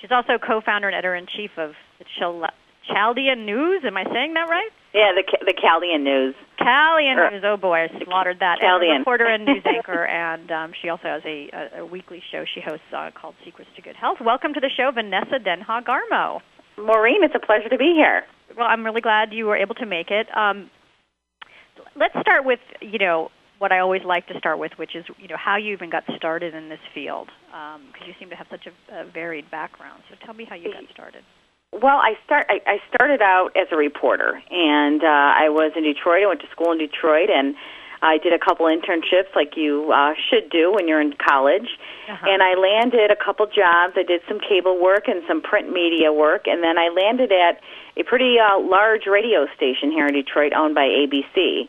[0.00, 2.44] She's also co-founder and editor-in-chief of the Chal-
[2.92, 3.82] Chaldean News.
[3.86, 4.68] Am I saying that right?
[4.92, 6.34] Yeah, the the Chaldean News.
[6.58, 7.44] Chaldean Er, News.
[7.46, 8.58] Oh boy, I slaughtered that.
[8.60, 12.20] And a reporter and news anchor, and um, she also has a, a, a weekly
[12.30, 14.18] show she hosts uh, called Secrets to Good Health.
[14.20, 16.40] Welcome to the show, Vanessa Denha Garmo.
[16.76, 18.24] Maureen, it's a pleasure to be here.
[18.56, 20.26] Well, I'm really glad you were able to make it.
[20.36, 20.68] Um,
[21.96, 25.28] let's start with you know what I always like to start with, which is you
[25.28, 28.66] know how you even got started in this field, because you seem to have such
[28.66, 30.02] a, a varied background.
[30.10, 31.22] So tell me how you got started.
[31.72, 32.46] Well, I start.
[32.50, 36.22] I, I started out as a reporter, and uh, I was in Detroit.
[36.24, 37.54] I went to school in Detroit, and
[38.02, 41.78] I did a couple internships, like you uh, should do when you're in college.
[42.10, 42.26] Uh-huh.
[42.28, 43.94] And I landed a couple jobs.
[43.96, 47.60] I did some cable work and some print media work, and then I landed at
[47.96, 51.68] a pretty uh, large radio station here in Detroit, owned by ABC.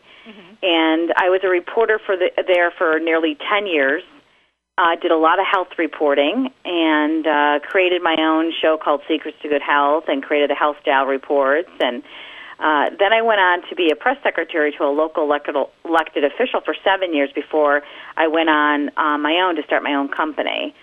[0.62, 4.02] And I was a reporter for the, there for nearly ten years.
[4.76, 9.02] I uh, did a lot of health reporting and uh, created my own show called
[9.06, 11.70] Secrets to Good Health and created the Health Style Reports.
[11.78, 12.02] And
[12.58, 16.24] uh, then I went on to be a press secretary to a local elected, elected
[16.24, 17.82] official for seven years before
[18.16, 20.74] I went on uh, my own to start my own company.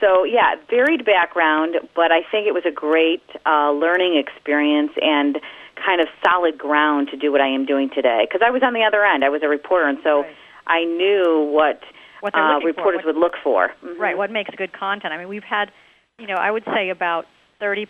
[0.00, 5.38] So, yeah, varied background, but I think it was a great uh, learning experience and
[5.76, 8.26] kind of solid ground to do what I am doing today.
[8.26, 9.22] Because I was on the other end.
[9.24, 10.34] I was a reporter, and so Right.
[10.66, 11.82] I knew what
[12.20, 13.72] What uh, reporters what- would look for.
[13.84, 13.98] Mhm.
[13.98, 14.16] Right.
[14.16, 15.12] What makes good content?
[15.12, 15.70] I mean, we've had,
[16.18, 17.26] you know, I would say about
[17.60, 17.86] 30%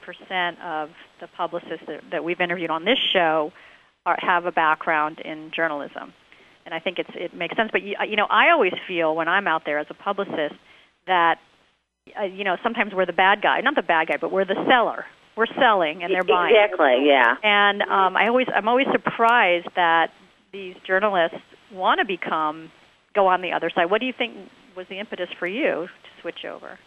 [0.62, 0.90] of
[1.20, 3.52] the publicists that, that we've interviewed on this show
[4.04, 6.12] are, have a background in journalism.
[6.64, 7.70] And I think it's, it makes sense.
[7.72, 10.54] But, you, you know, I always feel when I'm out there as a publicist
[11.06, 11.36] that,
[12.18, 13.60] uh, you know, sometimes we're the bad guy.
[13.60, 15.04] Not the bad guy, but we're the seller.
[15.36, 16.54] We're selling and they're buying.
[16.54, 17.34] Exactly, yeah.
[17.42, 20.08] And um, I always, I'm always surprised that
[20.52, 21.36] these journalists
[21.72, 22.70] want to become,
[23.14, 23.90] go on the other side.
[23.90, 24.34] What do you think
[24.76, 26.78] was the impetus for you to switch over?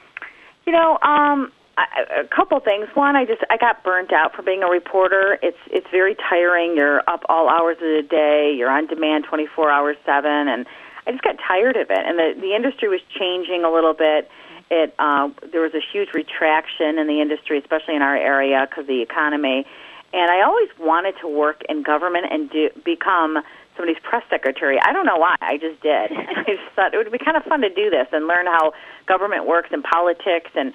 [0.65, 2.87] You know, um, I- a couple things.
[2.95, 5.39] One, I just I got burnt out from being a reporter.
[5.41, 6.75] It's it's very tiring.
[6.75, 8.53] You're up all hours of the day.
[8.55, 10.65] You're on demand 24 hours seven, and
[11.07, 11.99] I just got tired of it.
[11.99, 14.29] And the the industry was changing a little bit.
[14.69, 18.87] It uh, there was a huge retraction in the industry, especially in our area, because
[18.87, 19.65] the economy.
[20.11, 23.43] And I always wanted to work in government and do, become
[23.77, 24.79] somebody's press secretary.
[24.81, 25.35] I don't know why.
[25.39, 26.11] I just did.
[26.11, 28.73] I just thought it would be kind of fun to do this and learn how
[29.07, 30.73] government works and politics and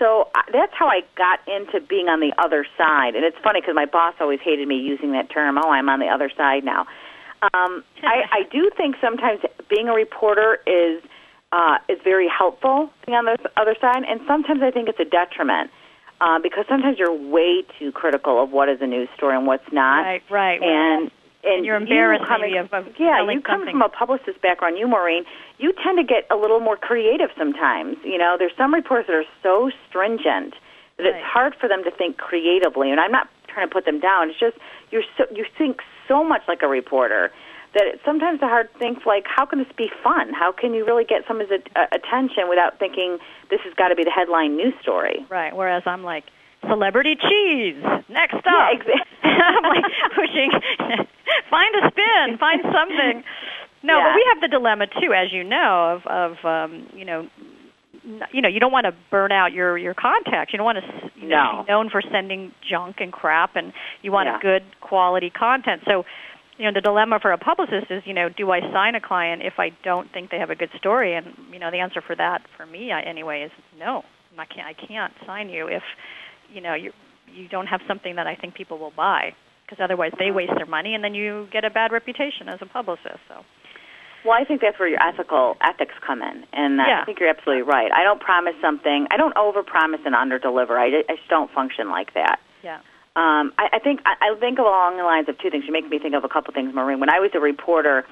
[0.00, 3.14] so that's how I got into being on the other side.
[3.14, 5.58] And it's funny because my boss always hated me using that term.
[5.58, 6.86] Oh, I'm on the other side now.
[7.42, 11.02] Um, I, I do think sometimes being a reporter is
[11.52, 15.04] uh, is very helpful being on the other side, and sometimes I think it's a
[15.04, 15.70] detriment
[16.20, 19.70] uh, because sometimes you're way too critical of what is a news story and what's
[19.72, 20.02] not.
[20.02, 20.62] Right, right.
[20.62, 21.10] And
[21.42, 23.72] and you're you embarrassed coming, maybe of, of yeah, you come something.
[23.72, 25.24] from a publicist background, you Maureen.
[25.58, 27.96] You tend to get a little more creative sometimes.
[28.04, 30.54] You know, there's some reporters that are so stringent
[30.98, 31.14] that Right.
[31.16, 32.90] it's hard for them to think creatively.
[32.90, 34.28] And I'm not trying to put them down.
[34.30, 34.56] It's just
[34.90, 37.30] you're so you think so much like a reporter
[37.72, 40.32] that it's sometimes a hard think like how can this be fun?
[40.34, 43.94] How can you really get someone's a- uh, attention without thinking this has got to
[43.94, 45.24] be the headline news story?
[45.30, 45.54] Right.
[45.56, 46.24] Whereas I'm like
[46.68, 47.82] celebrity cheese.
[48.08, 48.44] Next up.
[48.46, 49.00] Yeah, exactly.
[49.22, 49.84] I'm like
[50.14, 50.50] pushing.
[51.50, 52.38] find a spin.
[52.38, 53.22] Find something.
[53.82, 54.08] No, Yeah.
[54.08, 57.28] but we have the dilemma too, as you know, of of um, you know
[58.32, 60.52] you know you don't want to burn out your your contacts.
[60.52, 61.62] You don't want to you know No.
[61.64, 63.72] be known for sending junk and crap, and
[64.02, 64.38] you want Yeah.
[64.40, 65.82] good quality content.
[65.86, 66.04] So.
[66.58, 69.40] You know the dilemma for a publicist is, you know, do I sign a client
[69.42, 71.14] if I don't think they have a good story?
[71.16, 74.02] And you know, the answer for that, for me I- anyway, is no.
[74.38, 74.66] I can't.
[74.66, 75.82] I can't sign you if,
[76.52, 76.92] you know, you
[77.32, 79.32] you don't have something that I think people will buy.
[79.64, 82.66] Because otherwise, they waste their money, and then you get a bad reputation as a
[82.66, 83.22] publicist.
[83.28, 83.44] So,
[84.24, 87.02] Well, I think that's where your ethical ethics come in, and uh, Yeah.
[87.02, 87.92] I think you're absolutely right.
[87.92, 89.06] I don't promise something.
[89.12, 90.74] I don't overpromise and underdeliver.
[90.76, 92.40] I, I just don't function like that.
[92.64, 92.80] yeah.
[93.16, 95.64] Um, I, I think I, I think along the lines of two things.
[95.66, 97.00] You make me think of a couple things, Maureen.
[97.00, 98.04] When I was a reporter,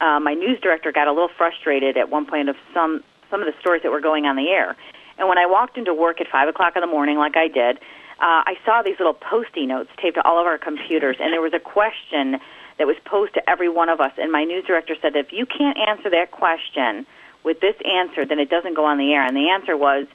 [0.00, 3.46] uh, my news director got a little frustrated at one point of some some of
[3.46, 4.76] the stories that were going on the air.
[5.18, 7.78] And when I walked into work at five o'clock in the morning, like I did,
[8.18, 11.42] uh, I saw these little post-it notes taped to all of our computers, and there
[11.42, 12.40] was a question
[12.78, 14.12] that was posed to every one of us.
[14.18, 17.06] And my news director said, if you can't answer that question
[17.44, 19.24] with this answer, then it doesn't go on the air.
[19.24, 20.06] And the answer was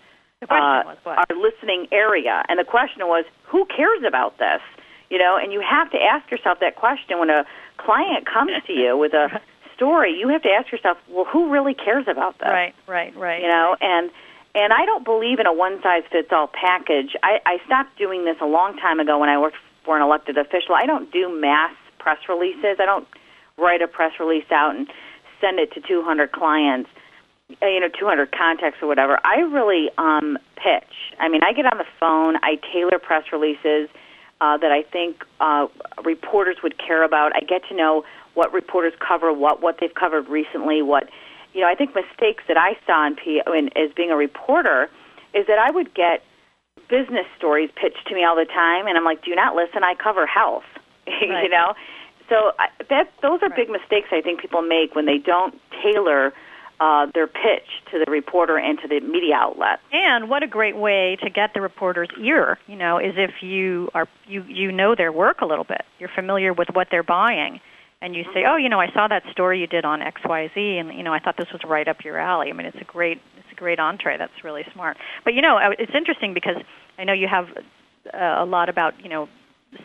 [0.42, 1.18] The uh, was what?
[1.18, 2.44] our listening area.
[2.50, 4.62] And the question was, who cares about this?
[5.10, 7.46] You know, and you have to ask yourself that question when a
[7.78, 9.42] client comes to you with a
[9.76, 10.18] story.
[10.18, 12.48] You have to ask yourself, well, who really cares about this?
[12.48, 13.42] Right, right, right.
[13.42, 14.12] You know, and
[14.54, 17.16] and I don't believe in a one size fits all package.
[17.24, 20.38] I, I stopped doing this a long time ago when I worked for an elected
[20.38, 20.76] official.
[20.76, 22.78] I don't do mass press releases.
[22.80, 23.08] I don't
[23.58, 24.88] write a press release out and
[25.40, 26.90] send it to 200 clients,
[27.62, 29.20] uh, you know, 200 contacts or whatever.
[29.24, 31.16] I really um, pitch.
[31.20, 32.36] I mean, I get on the phone.
[32.44, 33.90] I tailor press releases
[34.42, 35.68] uh, that I think uh,
[36.04, 37.36] reporters would care about.
[37.36, 38.04] I get to know
[38.34, 41.10] what reporters cover, what what they've covered recently, what
[41.54, 41.68] you know.
[41.68, 44.90] I think mistakes that I saw in, P, in as being a reporter
[45.34, 46.24] is that I would get
[46.90, 49.84] business stories pitched to me all the time, and I'm like, "Do not listen?
[49.84, 50.64] I cover health,"
[51.22, 51.74] you know.
[52.30, 53.56] So I, that those are Right.
[53.56, 56.34] big mistakes I think people make when they don't tailor
[56.80, 59.80] uh, their pitch to the reporter and to the media outlet.
[59.92, 63.90] And what a great way to get the reporter's ear, you know, is if you
[63.94, 65.84] are you you know their work a little bit.
[66.00, 67.60] You're familiar with what they're buying.
[68.02, 70.98] And you say, "Oh, you know, I saw that story you did on XYZ and
[70.98, 73.22] you know, I thought this was right up your alley." I mean, it's a great
[73.38, 74.18] it's a great entree.
[74.18, 74.98] That's really smart.
[75.24, 76.58] But you know, uh, it's interesting because
[76.98, 77.46] I know you have
[78.14, 79.28] uh, a lot about, you know,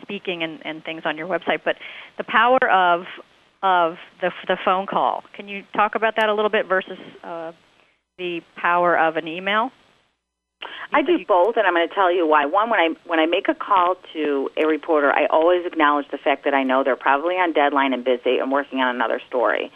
[0.01, 1.75] speaking and, and things on your website, but
[2.17, 3.05] the power of
[3.63, 5.23] of the the phone call.
[5.35, 7.51] Can you talk about that a little bit versus uh,
[8.17, 9.71] the power of an email?
[10.91, 12.45] I do both, and I'm going to tell you why.
[12.45, 16.17] One, when I when I make a call to a reporter, I always acknowledge the
[16.17, 19.71] fact that I know they're probably on deadline and busy and working on another story.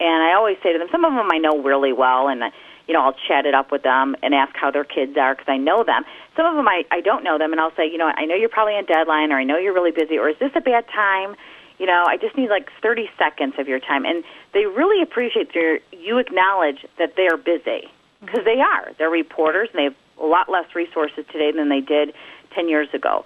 [0.00, 2.42] And I always say to them, some of them I know really well, and
[2.88, 5.48] you know I'll chat it up with them and ask how their kids are because
[5.48, 6.04] I know them.
[6.36, 8.34] Some of them I I don't know them, and I'll say, you know, I know
[8.34, 10.86] you're probably on deadline, or I know you're really busy, or is this a bad
[10.88, 11.36] time?
[11.78, 14.24] You know, I just need like 30 seconds of your time, and
[14.54, 18.92] they really appreciate your you acknowledge that they are busy because they are.
[18.98, 22.12] They're reporters, and they have a lot less resources today than they did
[22.54, 23.24] 10 years ago.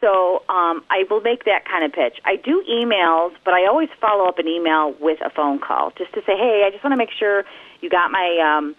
[0.00, 2.18] So um, I will make that kind of pitch.
[2.24, 6.12] I do emails, but I always follow up an email with a phone call just
[6.14, 7.44] to say, hey, I just want to make sure
[7.82, 8.74] you got my um,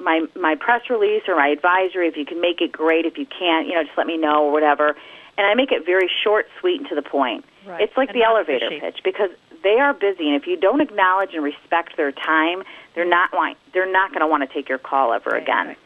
[0.00, 2.08] my my press release or my advisory.
[2.08, 3.04] If you can make it, great.
[3.04, 4.96] If you can't, you know, just let me know or whatever.
[5.36, 7.44] And I make it very short, sweet, and to the point.
[7.66, 7.80] Right.
[7.82, 8.80] It's like And the elevator pushy.
[8.80, 9.30] pitch because
[9.62, 12.62] they are busy, and if you don't acknowledge and respect their time,
[12.94, 15.66] they're not want, they're not going to want to take your call ever Right, again.
[15.68, 15.78] right.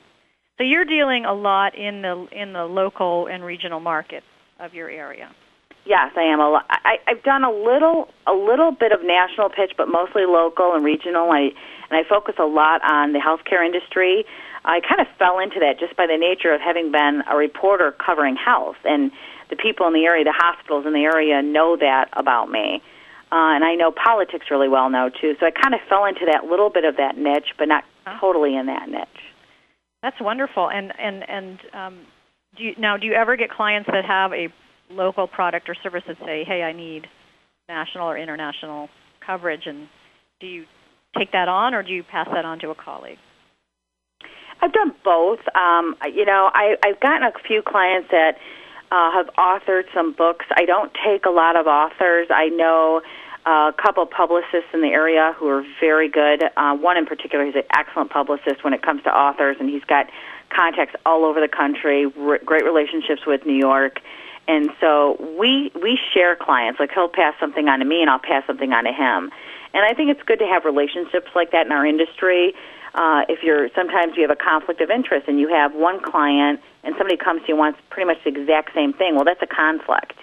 [0.58, 4.24] So you're dealing a lot in the in the local and regional market
[4.58, 5.30] of your area.
[5.84, 6.64] Yes, I am a lot.
[6.68, 10.84] I, I've done a little, a little bit of national pitch, but mostly local and
[10.84, 11.30] regional.
[11.30, 11.52] I
[11.90, 14.24] and I focus a lot on the healthcare industry.
[14.64, 17.92] I kind of fell into that just by the nature of having been a reporter
[17.92, 19.12] covering health, and
[19.48, 22.82] the people in the area, the hospitals in the area, know that about me.
[23.30, 25.36] Uh, and I know politics really well now too.
[25.38, 27.84] So I kind of fell into that little bit of that niche, but not
[28.20, 29.15] totally in that niche.
[30.06, 30.70] That's wonderful.
[30.70, 31.98] And and and um,
[32.56, 34.46] do you, now do you ever get clients that have a
[34.88, 37.08] local product or service that say, "Hey, I need
[37.68, 38.88] national or international
[39.26, 39.88] coverage," and
[40.38, 40.64] do you
[41.18, 43.18] take that on, or do you pass that on to a colleague?
[44.62, 45.40] I've done both.
[45.56, 48.36] Um, you know, I, I've gotten a few clients that
[48.92, 50.46] uh, have authored some books.
[50.54, 52.28] I don't take a lot of authors.
[52.30, 53.02] I know
[53.46, 56.42] a couple of publicists in the area who are very good.
[56.56, 59.84] Uh, one in particular, he's an excellent publicist when it comes to authors, and he's
[59.84, 60.10] got
[60.50, 64.00] contacts all over the country, r- great relationships with New York.
[64.48, 66.80] And so we we share clients.
[66.80, 69.30] Like he'll pass something on to me, and I'll pass something on to him.
[69.74, 72.54] And I think it's good to have relationships like that in our industry.
[72.94, 76.60] Uh, if you're sometimes you have a conflict of interest and you have one client
[76.82, 79.42] and somebody comes to you and wants pretty much the exact same thing, well, that's
[79.42, 80.14] a conflict.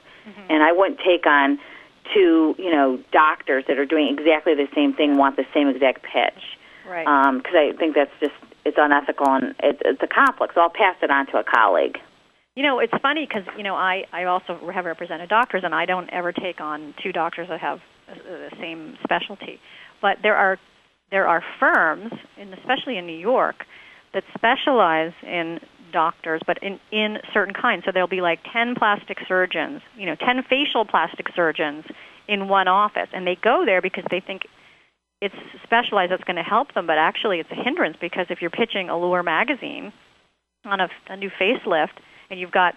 [0.49, 1.59] And I wouldn't take on
[2.13, 6.03] two, you know, doctors that are doing exactly the same thing want the same exact
[6.03, 6.41] pitch
[6.87, 7.07] Right.
[7.07, 8.33] Um, because I think that's just
[8.65, 10.53] it's unethical and it, it's a conflict.
[10.55, 11.97] So I'll pass it on to a colleague.
[12.55, 15.85] You know, it's funny because you know I I also have represented doctors, and I
[15.85, 19.59] don't ever take on two doctors that have uh, uh, the same specialty.
[20.01, 20.59] But there are
[21.09, 23.65] there are firms, and especially in New York,
[24.13, 25.59] that specialize in
[25.93, 27.83] doctors, but in, in certain kinds.
[27.85, 31.85] So there'll be like 10 plastic surgeons, you know, 10 facial plastic surgeons
[32.27, 33.07] in one office.
[33.13, 34.41] And they go there because they think
[35.21, 38.51] it's specialized, that's going to help them, but actually it's a hindrance because if you're
[38.51, 39.93] pitching Allure magazine
[40.65, 41.95] on a, a new facelift
[42.29, 42.73] and you've got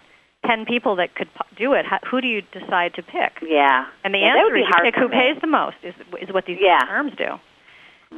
[0.47, 3.43] 10 people that could do it, how, who do you decide to pick?
[3.43, 3.87] Yeah.
[4.05, 5.17] And the yeah, answer is you pick who me.
[5.17, 6.87] pays the most, is, is what these yeah.
[6.87, 7.35] firms do.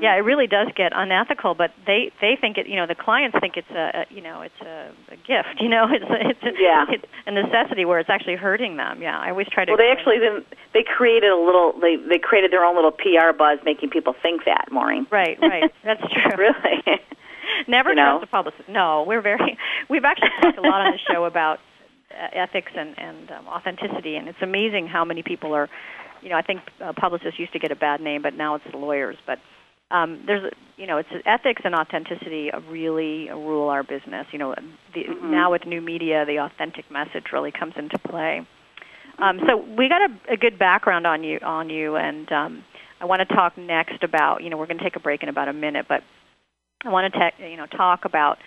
[0.00, 2.66] Yeah, it really does get unethical, but they they think it.
[2.66, 5.60] You know, the clients think it's a, a you know it's a, a gift.
[5.60, 6.86] You know, it's a, it's a, yeah.
[6.88, 9.02] it's a necessity where it's actually hurting them.
[9.02, 9.72] Yeah, I always try to.
[9.72, 11.74] Well, they actually then they created a little.
[11.80, 14.68] They they created their own little PR buzz, making people think that.
[14.70, 15.06] Maureen.
[15.10, 15.72] Right, right.
[15.84, 16.36] That's true.
[16.38, 16.82] really.
[17.68, 18.22] Never you trust know?
[18.22, 18.68] a publicist.
[18.68, 19.58] No, we're very.
[19.88, 21.58] We've actually talked a lot on the show about
[22.10, 25.68] uh, ethics and and um, authenticity, and it's amazing how many people are.
[26.22, 28.64] You know, I think uh, publicists used to get a bad name, but now it's
[28.70, 29.16] the lawyers.
[29.26, 29.38] But
[29.90, 34.26] um, there's you know it's ethics and authenticity really rule our business.
[34.32, 34.54] You know,
[34.94, 35.30] the, Mm-hmm.
[35.30, 38.46] now with new media, the authentic message really comes into play.
[39.18, 42.64] Um, so we got a, a good background on you on you, and um,
[43.00, 45.28] I want to talk next about you know we're going to take a break in
[45.28, 46.02] about a minute, but
[46.84, 48.38] I want to te- you know talk about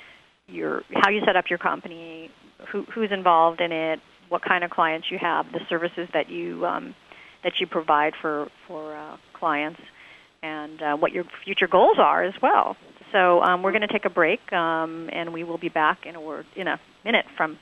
[0.47, 2.29] your how you set up your company,
[2.71, 6.65] who, who's involved in it, what kind of clients you have, the services that you
[6.65, 6.95] um,
[7.43, 9.79] that you provide for for uh, clients
[10.43, 12.75] and uh, what your future goals are as well.
[13.11, 16.15] So um, we're going to take a break, um, and we will be back in
[16.15, 17.59] a word in a minute from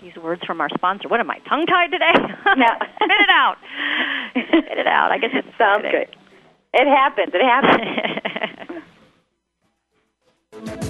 [0.00, 1.08] these words from our sponsor.
[1.08, 2.12] What am I tongue tied today?
[2.56, 2.66] No.
[2.96, 3.56] Spit it out.
[4.32, 5.12] Spit it out.
[5.12, 6.08] I guess it sounds good.
[6.74, 7.32] It happens.
[7.32, 7.42] It
[10.62, 10.86] happens.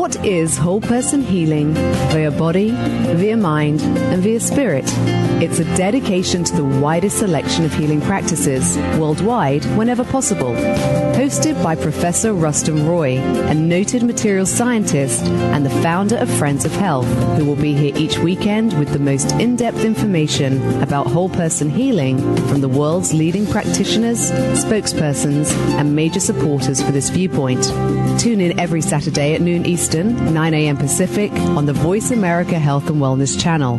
[0.00, 4.86] What is whole person healing via body, via mind, and via spirit?
[5.42, 10.54] It's a dedication to the widest selection of healing practices worldwide whenever possible.
[11.20, 16.72] Hosted by Professor Rustum Roy, a noted material scientist and the founder of Friends of
[16.72, 21.28] Health, who will be here each weekend with the most in depth information about whole
[21.28, 27.64] person healing from the world's leading practitioners, spokespersons, and major supporters for this viewpoint.
[28.18, 30.76] Tune in every Saturday at noon Eastern, 9 a.m.
[30.76, 33.78] Pacific on the Voice America Health and Wellness channel.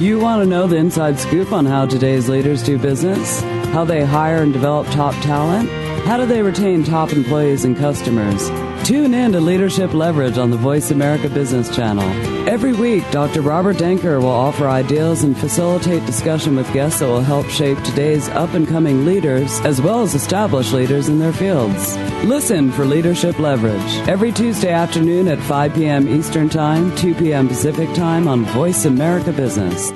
[0.00, 3.40] You want to know the inside scoop on how today's leaders do business?
[3.72, 5.68] How they hire and develop top talent?
[6.04, 8.50] How do they retain top employees and customers?
[8.84, 12.02] Tune in to Leadership Leverage on the Voice America Business Channel.
[12.48, 13.40] Every week, Dr.
[13.40, 18.28] Robert Danker will offer ideas and facilitate discussion with guests that will help shape today's
[18.30, 21.96] up and coming leaders as well as established leaders in their fields.
[22.24, 26.08] Listen for Leadership Leverage every Tuesday afternoon at 5 p.m.
[26.08, 27.46] Eastern Time, 2 p.m.
[27.46, 29.92] Pacific Time on Voice America Business.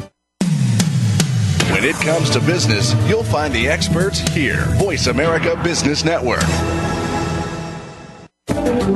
[1.73, 4.65] When it comes to business, you'll find the experts here.
[4.77, 6.45] Voice America Business Network.
[8.67, 8.96] You're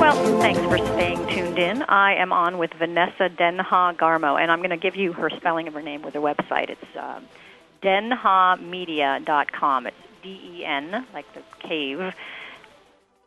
[0.00, 1.82] Well, thanks for staying tuned in.
[1.82, 5.68] I am on with Vanessa Denha Garmo, and I'm going to give you her spelling
[5.68, 6.70] of her name with her website.
[6.70, 7.20] It's uh,
[7.82, 9.86] denhamedia.com.
[9.86, 12.12] It's D-E-N, like the cave,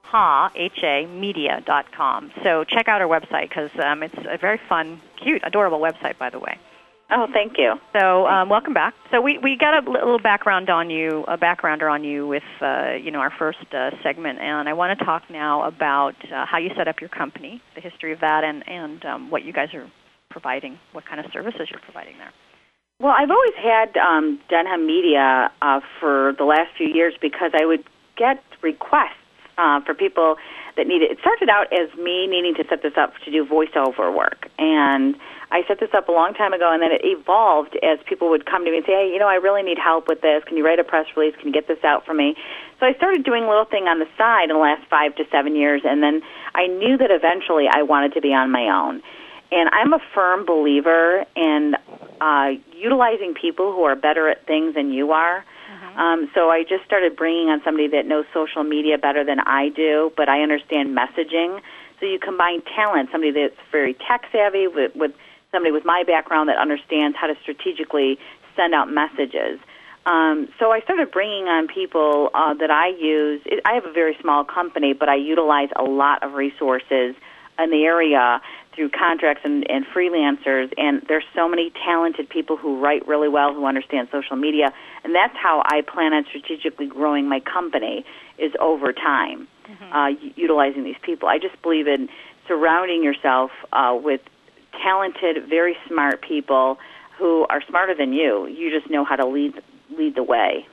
[0.01, 2.31] ha, H-A, media.com.
[2.43, 6.29] So check out her website because um, it's a very fun, cute, adorable website, by
[6.29, 6.57] the way.
[7.11, 7.73] Oh, thank you.
[7.93, 8.93] So, um, welcome back.
[9.09, 12.93] So, we, we got a little background on you, a backgrounder on you with, uh,
[13.01, 16.59] you know, our first uh, segment, and I want to talk now about uh, how
[16.59, 19.73] you set up your company, the history of that, and and um, what you guys
[19.73, 19.89] are
[20.29, 22.31] providing, what kind of services you're providing there.
[22.99, 27.65] Well, I've always had um, Denha Media uh, for the last few years because I
[27.65, 27.83] would
[28.17, 29.18] get requests
[29.59, 30.37] uh, for people
[30.75, 31.11] that needed.
[31.11, 34.47] It it started out as me needing to set this up to do voiceover work,
[34.57, 35.15] and
[35.51, 38.45] I set this up a long time ago, and then it evolved as people would
[38.45, 40.43] come to me and say, "Hey, you know, I really need help with this.
[40.45, 41.35] Can you write a press release?
[41.35, 42.35] Can you get this out for me?"
[42.79, 45.25] So I started doing a little thing on the side in the last five to
[45.31, 46.21] seven years, and then
[46.55, 49.01] I knew that eventually I wanted to be on my own.
[49.51, 51.75] And I'm a firm believer in
[52.21, 55.43] uh, utilizing people who are better at things than you are.
[55.97, 59.69] Um, so I just started bringing on somebody that knows social media better than I
[59.69, 61.61] do, but I understand messaging.
[61.99, 65.11] So you combine talent, somebody that's very tech savvy with, with
[65.51, 68.17] somebody with my background that understands how to strategically
[68.55, 69.59] send out messages.
[70.05, 73.41] Um, so I started bringing on people uh, that I use.
[73.65, 77.15] I have a very small company, but I utilize a lot of resources
[77.59, 78.41] in the area
[78.79, 80.71] through contracts and, and freelancers.
[80.77, 84.71] And there's so many talented people who write really well, who understand social media,
[85.03, 88.05] and that's how I plan on strategically growing my company
[88.37, 89.93] is over time, mm-hmm.
[89.93, 90.07] uh,
[90.37, 91.27] utilizing these people.
[91.27, 92.07] I just believe in
[92.47, 94.21] surrounding yourself uh, with
[94.81, 96.77] talented, very smart people
[97.17, 98.47] who are smarter than you.
[98.47, 99.55] You just know how to lead
[99.91, 100.65] lead the way.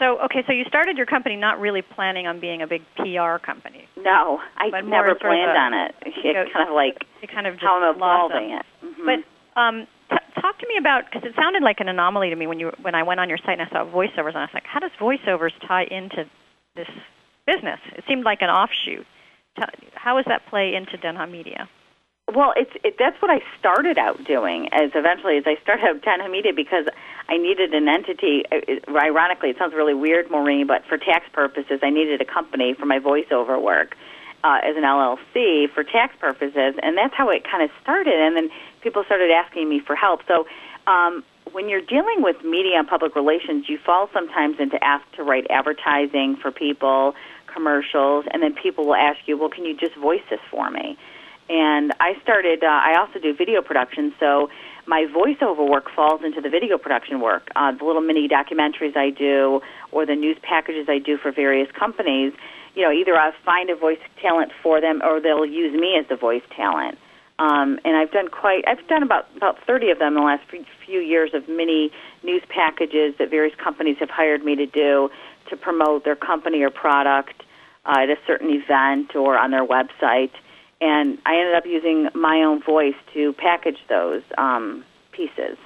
[0.00, 3.36] So okay, so you started your company not really planning on being a big PR
[3.36, 3.86] company.
[3.98, 5.94] No, I never planned on it.
[6.24, 8.66] It's kind of like it kind of how I'm evolving it.
[8.84, 9.06] Mm-hmm.
[9.06, 12.46] But um, t- talk to me about because it sounded like an anomaly to me
[12.46, 14.54] when you when I went on your site and I saw voiceovers and I was
[14.54, 16.24] like, how does voiceovers tie into
[16.76, 16.88] this
[17.46, 17.80] business?
[17.96, 19.06] It seemed like an offshoot.
[19.94, 21.68] How does that play into Denha Media?
[22.32, 24.68] Well, it's it, that's what I started out doing.
[24.72, 26.86] As eventually, as I started out Denha Media because
[27.28, 28.44] I needed an entity.
[28.50, 32.74] It, ironically, it sounds really weird, Maureen, but for tax purposes, I needed a company
[32.78, 33.96] for my voiceover work
[34.44, 38.14] uh, as an LLC for tax purposes, and that's how it kind of started.
[38.14, 38.50] And then
[38.82, 40.20] people started asking me for help.
[40.26, 40.46] So.
[40.86, 45.24] Um, when you're dealing with media and public relations, you fall sometimes into ask to
[45.24, 47.16] write advertising for people,
[47.52, 50.96] commercials, and then people will ask you, "Well, can you just voice this for me?"
[51.50, 52.62] and I started.
[52.62, 54.48] Uh, I also do video production, so
[54.86, 57.50] my voiceover work falls into the video production work.
[57.56, 61.70] Uh, the little mini documentaries I do, or the news packages I do for various
[61.72, 62.32] companies.
[62.74, 66.06] You know, either I find a voice talent for them, or they'll use me as
[66.08, 66.98] the voice talent.
[67.38, 68.64] Um, and I've done quite.
[68.66, 70.42] I've done about about thirty of them in the last
[70.86, 71.90] few years of mini
[72.22, 75.10] news packages that various companies have hired me to do
[75.48, 77.42] to promote their company or product
[77.86, 80.32] uh, at a certain event or on their website
[80.80, 85.58] and I ended up using my own voice to package those um, pieces.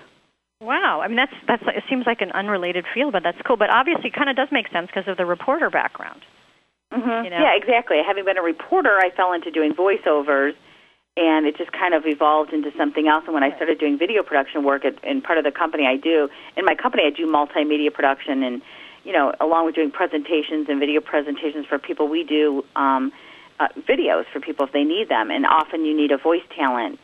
[0.61, 3.57] Wow, I mean that's that's it seems like an unrelated field, but that's cool.
[3.57, 6.23] But obviously, it kind of does make sense because of the reporter background.
[6.95, 7.25] Mm-hmm.
[7.25, 7.39] You know?
[7.41, 7.97] Yeah, exactly.
[8.05, 10.55] Having been a reporter, I fell into doing voiceovers,
[11.17, 13.25] and it just kind of evolved into something else.
[13.27, 15.97] And when I started doing video production work at, in part of the company I
[15.97, 18.63] do, in my company I do multimedia production, and
[19.05, 22.65] you know, along with doing presentations and video presentations for people, we do.
[22.77, 23.13] Um,
[23.61, 26.99] uh, videos for people if they need them, and often you need a voice talent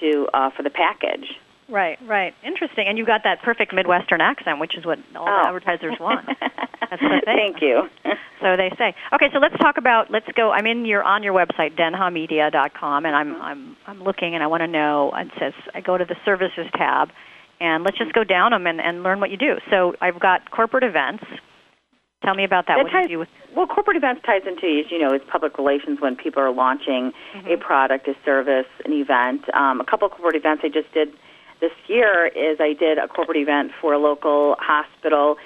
[0.00, 1.36] to uh, for the package.
[1.68, 2.32] Right, right.
[2.44, 2.86] Interesting.
[2.88, 5.42] And you got that perfect Midwestern accent, which is what all oh.
[5.42, 6.26] the advertisers want.
[6.26, 7.52] That's the thing.
[7.52, 7.88] Thank you.
[8.40, 8.94] so they say.
[9.12, 10.10] Okay, so let's talk about.
[10.10, 10.50] Let's go.
[10.50, 14.62] I'm in your on your website, denhamedia.com, and I'm I'm I'm looking, and I want
[14.62, 15.12] to know.
[15.14, 17.10] It says I go to the services tab,
[17.60, 19.56] and let's just go down them and, and learn what you do.
[19.70, 21.24] So I've got corporate events,
[22.24, 22.76] Tell me about that.
[22.76, 23.28] that what ties, do you do with?
[23.54, 27.12] Well, corporate events ties into, as you know, is public relations when people are launching
[27.34, 27.46] mm-hmm.
[27.46, 29.42] a product, a service, an event.
[29.54, 31.08] Um, a couple of corporate events I just did
[31.60, 35.36] this year is I did a corporate event for a local hospital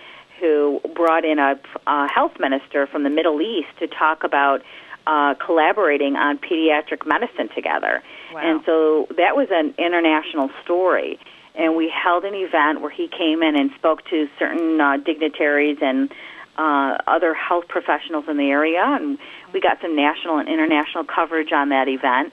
[0.40, 4.62] who brought in a, a health minister from the Middle East to talk about
[5.06, 8.02] uh, collaborating on pediatric medicine together.
[8.32, 8.40] Wow.
[8.42, 11.18] And so that was an international story.
[11.54, 15.78] And we held an event where he came in and spoke to certain uh, dignitaries
[15.82, 16.10] and
[16.56, 19.18] uh, other health professionals in the area, and
[19.52, 22.32] we got some national and international coverage on that event.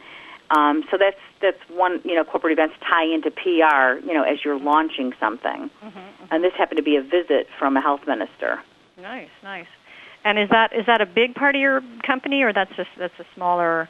[0.49, 4.43] Um, so that's that's one you know corporate events tie into PR you know as
[4.43, 5.69] you're launching something,
[6.31, 8.59] and this happened to be a visit from a health minister.
[8.97, 9.67] Nice, nice.
[10.23, 13.17] And is that is that a big part of your company, or that's just that's
[13.19, 13.87] a smaller?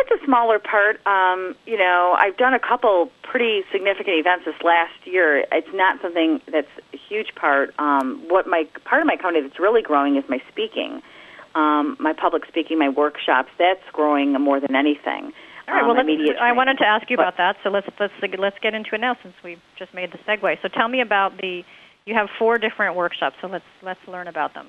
[0.00, 1.04] It's a smaller part.
[1.06, 5.44] Um, you know, I've done a couple pretty significant events this last year.
[5.52, 7.74] It's not something that's a huge part.
[7.78, 11.02] Um, what my part of my company that's really growing is my speaking,
[11.54, 13.50] um, my public speaking, my workshops.
[13.58, 15.32] That's growing more than anything.
[15.68, 15.82] All right.
[15.82, 17.56] Um, Well, let's, I wanted to ask you But- about that.
[17.62, 20.62] So let's let's let's get into it now since we just made the segue.
[20.62, 21.62] So tell me about the.
[22.06, 23.36] You have four different workshops.
[23.40, 24.68] So let's let's learn about them.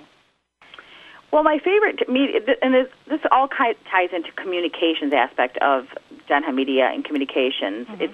[1.32, 5.86] Well, my favorite media, and this, this all ties into communications aspect of
[6.30, 7.86] Denha Media and communications.
[8.00, 8.14] It's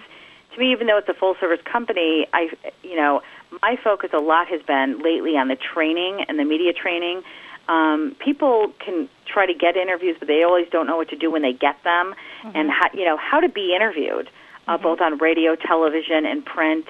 [0.53, 2.49] to me, even though it's a full service company, I,
[2.83, 3.21] you know,
[3.61, 7.21] my focus a lot has been lately on the training and the media training.
[7.67, 11.31] Um, people can try to get interviews, but they always don't know what to do
[11.31, 12.13] when they get them,
[12.55, 14.29] and how, you know how to be interviewed,
[14.67, 16.85] uh, both on radio, television, and print.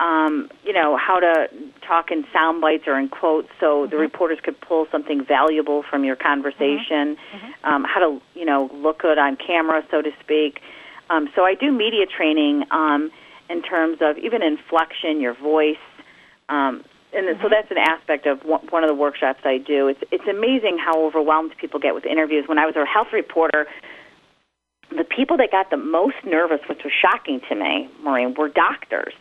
[0.00, 1.46] Um, you know, how to
[1.86, 6.04] talk in sound bites or in quotes so the reporters could pull something valuable from
[6.04, 7.16] your conversation,
[7.62, 10.60] Um, how to, you know, look good on camera, so to speak.
[11.10, 13.10] Um, so I do media training um,
[13.48, 15.76] in terms of even inflection, your voice.
[16.48, 16.84] Um,
[17.14, 19.88] and so that's an aspect of one one of the workshops I do.
[19.88, 22.44] It's, it's amazing how overwhelmed people get with interviews.
[22.48, 23.66] When I was a health reporter,
[24.90, 29.14] the people that got the most nervous, which was shocking to me, Maureen, were doctors.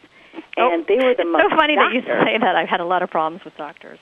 [0.58, 2.26] And they were the Oh, most so funny that you doctors.
[2.26, 2.56] say that.
[2.56, 4.00] I've had a lot of problems with doctors.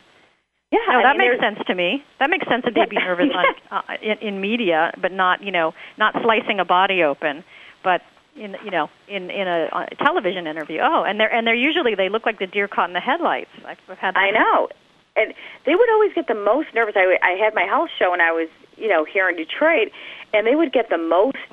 [0.72, 2.04] Yeah, No, I that mean, makes sense to me.
[2.20, 3.06] That makes sense that they'd be Yeah.
[3.12, 7.44] nervous on, uh, in, in media, but not you know not slicing a body open,
[7.84, 8.02] but
[8.42, 10.80] in you know in in a, a television interview.
[10.82, 13.52] Oh, and they're and they're usually they look like the deer caught in the headlights.
[13.66, 14.16] I've had.
[14.16, 14.20] That.
[14.20, 14.68] I know.
[15.16, 15.34] And
[15.66, 16.96] they would always get the most nervous.
[16.96, 19.92] I, I had my health show when I was, you know, here in Detroit,
[20.34, 21.36] and they would get the most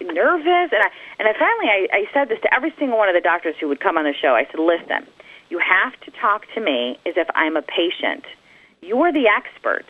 [0.00, 0.68] nervous.
[0.72, 3.22] And I and I finally I, I said this to every single one of the
[3.22, 4.34] doctors who would come on the show.
[4.34, 5.06] I said, "Listen,
[5.48, 8.24] you have to talk to me as if I'm a patient.
[8.82, 9.86] You're the expert."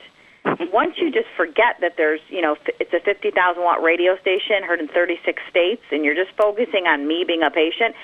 [0.73, 4.81] Once you just forget that there's, you know, it's a 50,000 watt radio station heard
[4.81, 7.95] in 36 states, and you're just focusing on me being a patient,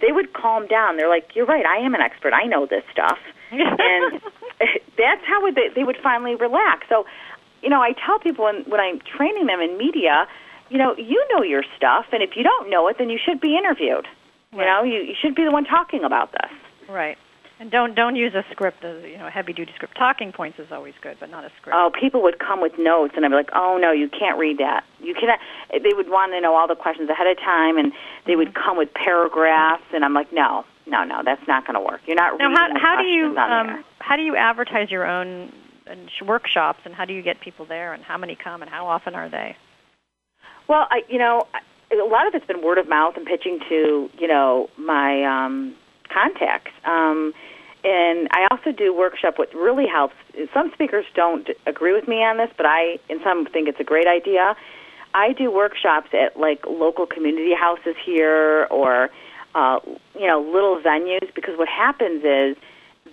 [0.00, 0.96] they would calm down.
[0.96, 1.66] They're like, "You're right.
[1.66, 2.32] I am an expert.
[2.32, 3.18] I know this stuff."
[3.50, 4.20] and
[4.96, 6.86] that's how they, they would finally relax.
[6.88, 7.06] So,
[7.62, 10.26] you know, I tell people when, when I'm training them in media,
[10.68, 13.40] you know, you know your stuff, and if you don't know it, then you should
[13.40, 14.06] be interviewed.
[14.52, 16.50] You know, you, you should be the one talking about this.
[16.88, 17.18] Right.
[17.60, 18.84] And don't don't use a script.
[18.84, 19.96] As, you know, heavy duty script.
[19.96, 21.74] Talking points is always good, but not a script.
[21.76, 24.58] Oh, people would come with notes, and I'd be like, "Oh no, you can't read
[24.58, 24.84] that.
[25.00, 25.40] You cannot."
[25.72, 27.92] They would want to know all the questions ahead of time, and
[28.26, 28.62] they would Mm-hmm.
[28.64, 32.00] come with paragraphs, and I'm like, "No, no, no, that's not going to work.
[32.06, 34.90] You're not Now, reading how the how do you um, there." how do you advertise
[34.90, 35.52] your own
[35.90, 38.70] uh, sh- workshops, and how do you get people there, and how many come, and
[38.70, 39.56] how often are they?
[40.68, 41.46] Well, I, you know,
[41.90, 45.74] a lot of it's been word of mouth and pitching to, you know, my um,
[46.08, 46.72] contacts.
[46.84, 47.32] Um,
[47.84, 49.38] and I also do workshop.
[49.38, 50.14] What really helps.
[50.52, 53.84] Some speakers don't agree with me on this, but I, and some think it's a
[53.84, 54.56] great idea.
[55.14, 59.10] I do workshops at like local community houses here, or
[59.54, 59.80] uh,
[60.18, 61.32] you know, little venues.
[61.34, 62.56] Because what happens is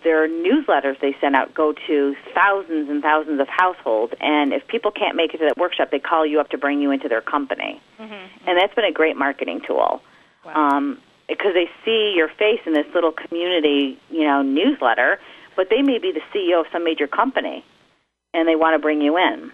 [0.04, 4.92] their newsletters they send out go to thousands and thousands of households, and if people
[4.92, 7.22] can't make it to that workshop, they call you up to bring you into their
[7.22, 7.82] company,
[8.48, 10.02] and that's been a great marketing tool.
[10.56, 15.20] Um, because they see your face in this little community, you know, newsletter,
[15.56, 17.64] but they may be the CEO of some major company,
[18.34, 19.52] and they want to bring you in.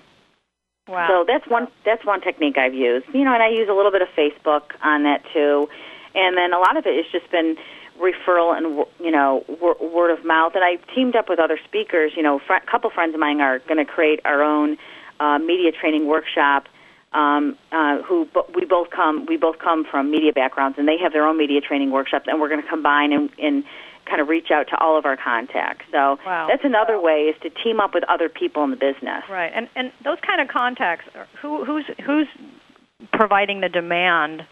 [0.88, 1.07] Wow.
[1.07, 3.05] So that's one that's one technique I've used.
[3.13, 5.69] You know, and I use a little bit of Facebook on that too,
[6.15, 7.55] and then a lot of it has just been
[7.99, 9.45] referral and you know
[9.79, 10.53] word of mouth.
[10.55, 12.13] And I've teamed up with other speakers.
[12.15, 14.77] You know, fr- a couple friends of mine are going to create our own
[15.19, 16.67] uh, media training workshop.
[17.13, 20.97] Um, uh, who bo- we both come we both come from media backgrounds, and they
[21.04, 23.65] have their own media training workshops, and we're going to combine and, and
[24.06, 25.86] kind of reach out to all of our contacts.
[25.91, 26.47] So Wow.
[26.50, 29.24] that's another way is to team up with other people in the business.
[29.30, 31.04] Right, and and those kind of contacts,
[31.41, 32.28] who who's who's
[33.12, 34.43] providing the demand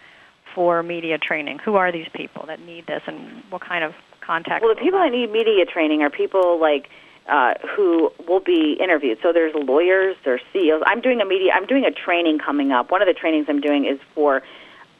[0.53, 1.59] for media training?
[1.63, 4.63] Who are these people that need this, and what kind of contacts?
[4.65, 6.89] Well, the people that need media training are people like
[7.29, 9.19] uh, who will be interviewed.
[9.21, 10.81] So there's lawyers, there's CEOs.
[10.85, 11.51] I'm doing a media.
[11.53, 12.91] I'm doing a training coming up.
[12.91, 14.41] One of the trainings I'm doing is for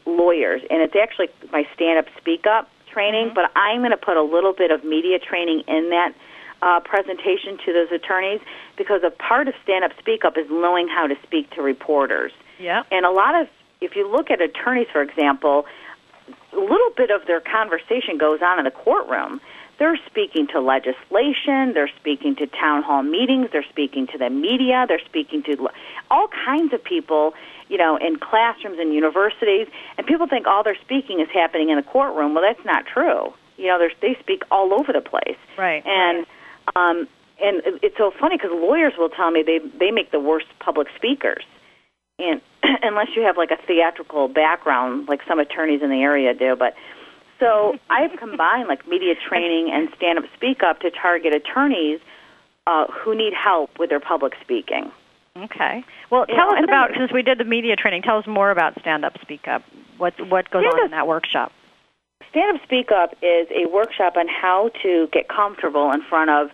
[0.05, 3.31] lawyers, and it's actually my stand-up, speak-up training.
[3.33, 6.13] But I'm going to put a little bit of media training in that
[6.61, 8.41] uh, presentation to those attorneys
[8.77, 12.31] because a part of stand up speak up is knowing how to speak to reporters.
[12.59, 12.83] Yeah.
[12.91, 13.47] And a lot of,
[13.81, 15.65] if you look at attorneys, for example,
[16.53, 19.39] a little bit of their conversation goes on in the courtroom.
[19.79, 24.85] They're speaking to legislation, they're speaking to town hall meetings, they're speaking to the media,
[24.87, 25.69] they're speaking to
[26.11, 27.33] all kinds of people,
[27.69, 31.77] you know, in classrooms and universities, and people think all their speaking is happening in
[31.77, 32.33] the courtroom.
[32.33, 33.33] Well, that's not true.
[33.55, 35.37] You know, they speak all over the place.
[35.57, 35.81] Right.
[35.85, 36.25] And
[36.75, 37.07] um,
[37.41, 40.87] and it's so funny because lawyers will tell me they they make the worst public
[40.97, 41.43] speakers,
[42.19, 42.41] and
[42.83, 46.75] unless you have like a theatrical background, like some attorneys in the area do, but.
[47.39, 51.99] So I've combined like media training and stand-up speak up to target attorneys
[52.67, 54.91] uh, who need help with their public speaking.
[55.37, 55.83] Okay.
[56.11, 58.01] Well, tell know, us about since we did the media training.
[58.01, 59.63] Tell us more about Stand Up Speak Up.
[59.97, 61.51] What what goes on in that workshop?
[62.29, 66.49] Stand Up Speak Up is a workshop on how to get comfortable in front of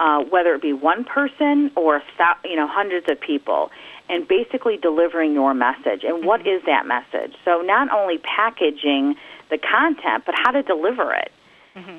[0.00, 2.02] uh, whether it be one person or
[2.44, 3.70] you know hundreds of people,
[4.08, 6.02] and basically delivering your message.
[6.04, 7.34] And what is that message?
[7.44, 9.14] So not only packaging
[9.50, 11.32] the content, but how to deliver it.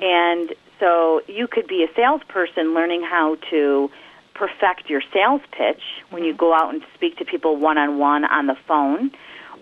[0.02, 3.90] And so you could be a salesperson learning how to
[4.34, 8.24] perfect your sales pitch when you go out and speak to people one on one
[8.24, 9.10] on the phone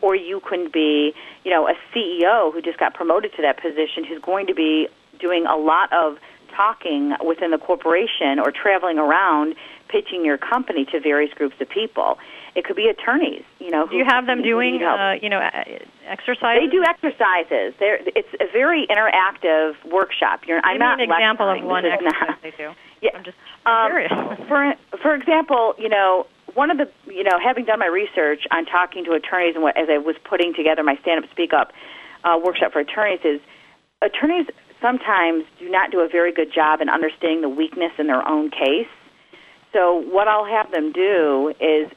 [0.03, 4.05] or you can be, you know, a CEO who just got promoted to that position
[4.05, 6.18] who's going to be doing a lot of
[6.55, 9.55] talking within the corporation or traveling around
[9.88, 12.18] pitching your company to various groups of people.
[12.55, 13.87] It could be attorneys, you know.
[13.87, 15.64] Do you have them doing uh, you know uh,
[16.06, 16.62] exercises?
[16.62, 17.74] They do exercises.
[17.78, 20.40] They're, it's a very interactive workshop.
[20.46, 22.70] You're, Give I'm me not an example of one exercise not- they do.
[23.02, 23.10] Yeah.
[23.14, 24.12] I'm just Um, curious.
[24.48, 28.64] for for example, you know, one of the you know, having done my research on
[28.64, 31.72] talking to attorneys and what, as I was putting together my stand up speak up
[32.24, 33.40] uh, workshop for attorneys is
[34.00, 34.46] attorneys
[34.80, 38.50] sometimes do not do a very good job in understanding the weakness in their own
[38.50, 38.88] case.
[39.74, 41.90] So what I'll have them do is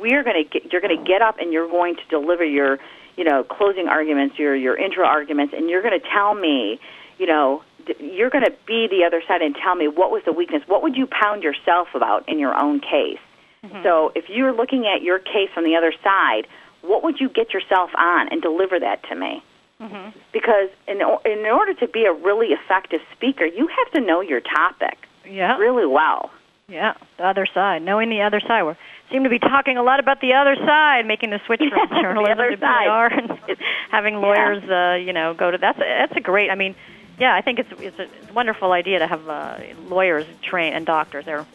[0.00, 2.78] we're going to get, you're going to get up and you're going to deliver your
[3.16, 6.78] you know closing arguments, your your intro arguments, and you're going to tell me
[7.18, 7.62] you know
[8.00, 10.62] you're going to be the other side and tell me what was the weakness.
[10.66, 13.20] What would you pound yourself about in your own case?
[13.64, 13.82] Mm-hmm.
[13.84, 16.46] So if you're looking at your case from the other side,
[16.82, 19.42] what would you get yourself on and deliver that to me?
[19.80, 20.18] Mm-hmm.
[20.32, 24.40] Because in, in order to be a really effective speaker, you have to know your
[24.40, 25.56] topic Yeah.
[25.58, 26.30] really well.
[26.68, 28.64] Yeah, the other side, knowing the other side.
[28.64, 28.72] We
[29.10, 32.00] seem to be talking a lot about the other side, making the switch from The
[32.00, 33.10] journalism other to side.
[33.10, 33.58] PR, and
[33.90, 36.50] having lawyers, uh, you know, go to that's that's a great.
[36.50, 36.74] I mean,
[37.18, 40.72] yeah, I think it's it's a, it's a wonderful idea to have uh, lawyers train
[40.72, 41.24] and doctors.
[41.24, 41.46] They're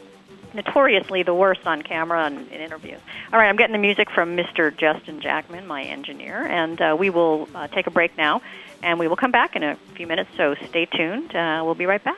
[0.53, 2.99] notoriously the worst on camera and in interviews.
[3.31, 4.75] All right, I'm getting the music from Mr.
[4.75, 8.41] Justin Jackman, my engineer, and uh, we will uh, take a break now,
[8.83, 10.29] and we will come back in a few minutes.
[10.35, 11.33] So stay tuned.
[11.35, 12.17] Uh, we'll be right back.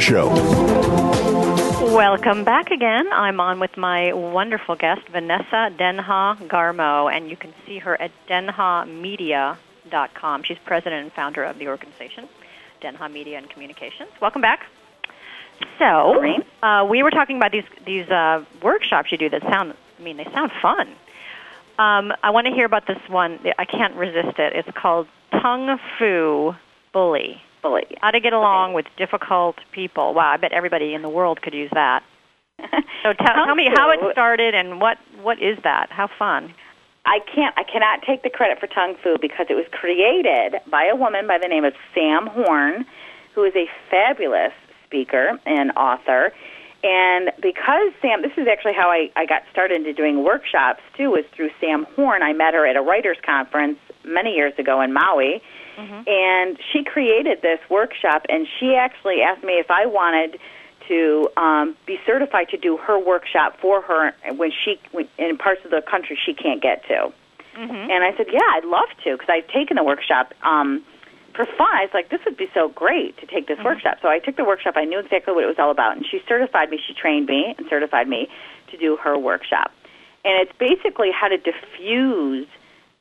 [0.00, 0.28] show.
[1.94, 3.12] Welcome back again.
[3.12, 8.10] I'm on with my wonderful guest, Vanessa Denha Garmo, and you can see her at
[8.28, 10.42] denhamedia.com.
[10.44, 12.28] She's president and founder of the organization,
[12.80, 14.10] Denha Media and Communications.
[14.20, 14.66] Welcome back.
[15.78, 16.24] So,
[16.62, 19.74] uh, we were talking about these these uh, workshops you do that sound.
[19.98, 20.88] I mean, they sound fun.
[21.78, 23.38] Um, I want to hear about this one.
[23.58, 24.52] I can't resist it.
[24.54, 26.54] It's called Tongue Fu
[26.92, 27.42] Bully.
[28.00, 30.14] How to get along with difficult people.
[30.14, 32.02] Wow, I bet everybody in the world could use that.
[33.02, 35.86] So tell, tell me how it started and what what is that?
[35.88, 36.52] How fun?
[37.06, 37.56] I can't.
[37.56, 41.26] I cannot take the credit for Tongue Fu because it was created by a woman
[41.26, 42.84] by the name of Sam Horn,
[43.34, 44.52] who is a fabulous
[44.84, 46.32] speaker and author.
[46.82, 51.10] And because Sam, this is actually how I, I got started into doing workshops too,
[51.10, 52.22] was through Sam Horn.
[52.22, 55.42] I met her at a writers' conference many years ago in Maui,
[55.80, 56.02] Mm-hmm.
[56.06, 58.26] and she created this workshop.
[58.28, 60.38] And she actually asked me if I wanted
[60.88, 65.60] to um, be certified to do her workshop for her when she when, in parts
[65.64, 67.12] of the country she can't get to.
[67.56, 67.90] Mm-hmm.
[67.90, 70.84] And I said, yeah, I'd love to because I've taken the workshop um,
[71.34, 71.72] for fun.
[71.72, 73.66] I was like, this would be so great to take this Mm-hmm.
[73.66, 73.98] workshop.
[74.02, 74.74] So I took the workshop.
[74.76, 75.96] I knew exactly what it was all about.
[75.96, 76.78] And she certified me.
[76.86, 78.28] She trained me and certified me
[78.70, 79.72] to do her workshop.
[80.24, 82.46] And it's basically how to diffuse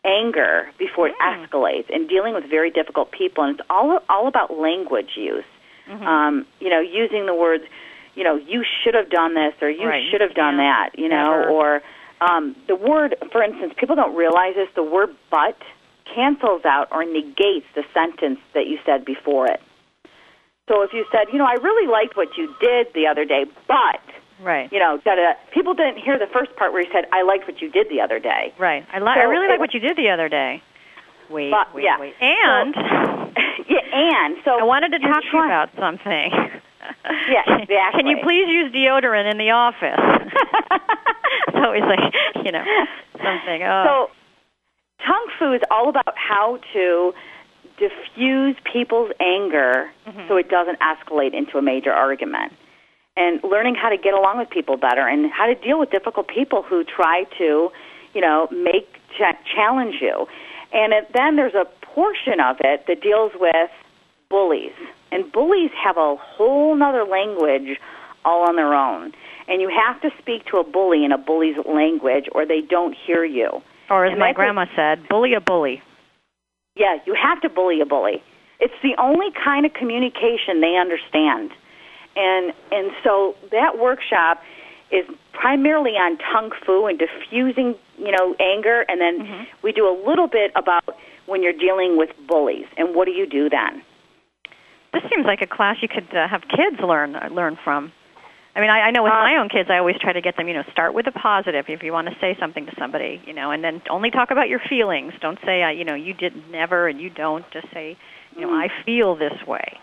[0.06, 1.48] anger before it Mm.
[1.48, 3.44] escalates and dealing with very difficult people.
[3.44, 5.44] And it's all, all about language use.
[5.90, 6.08] Mm-hmm.
[6.08, 7.64] Um, you know, using the words,
[8.16, 11.10] you know, you should have done this or you Right, should have done that, you
[11.10, 11.50] know, never.
[11.50, 11.82] or
[12.22, 15.58] um, the word, for instance, people don't realize this, the word but
[16.14, 19.62] cancels out or negates the sentence that you said before it.
[20.68, 23.46] So if you said, you know, I really liked what you did the other day,
[23.68, 24.02] but,
[24.42, 24.72] Right.
[24.72, 27.24] you know, da, da, da, people didn't hear the first part where he said, I
[27.24, 28.54] liked what you did the other day.
[28.58, 28.86] Right.
[28.94, 30.62] I, li- I really like what you did the other day.
[31.30, 32.00] Wait, But- wait, yeah.
[32.00, 32.14] wait.
[32.22, 32.74] And
[33.70, 36.32] yeah, and so I wanted to talk to you about something.
[37.30, 37.76] Yeah, Exactly.
[38.02, 40.00] Can you please use deodorant in the office?
[41.54, 42.64] so it's like, you know,
[43.14, 43.62] something.
[43.64, 44.08] Oh.
[44.10, 47.14] So, Tongue Fu is all about how to
[47.78, 50.28] diffuse people's anger Mm-hmm.
[50.28, 52.54] so it doesn't escalate into a major argument.
[53.18, 56.28] And learning how to get along with people better and how to deal with difficult
[56.28, 57.70] people who try to,
[58.14, 60.26] you know, make ch- challenge you.
[60.72, 63.70] And it, then there's a portion of it that deals with
[64.30, 64.72] bullies.
[65.12, 67.78] And bullies have a whole nother language
[68.24, 69.12] all on their own.
[69.48, 72.96] And you have to speak to a bully in a bully's language or they don't
[72.96, 73.62] hear you.
[73.90, 75.82] or as and my grandma said, bully a bully.
[76.76, 78.24] Yeah, you have to bully a bully.
[78.60, 81.52] It's the only kind of communication they understand.
[82.16, 84.42] And and so that workshop
[84.92, 89.96] is primarily on tongue fu and diffusing, you know, anger and then we do a
[90.08, 90.84] little bit about
[91.28, 93.84] when you're dealing with bullies and what do you do then?
[94.92, 97.92] This seems like a class you could uh, have kids learn uh, learn from.
[98.56, 100.36] I mean, I, I know with Uh, my own kids, I always try to get
[100.36, 103.22] them, you know, start with a positive if you want to say something to somebody,
[103.26, 105.14] you know, and then only talk about your feelings.
[105.22, 107.46] Don't say, uh, you know, you did never and you don't.
[107.52, 107.96] Just say,
[108.36, 109.78] you know, I feel this way.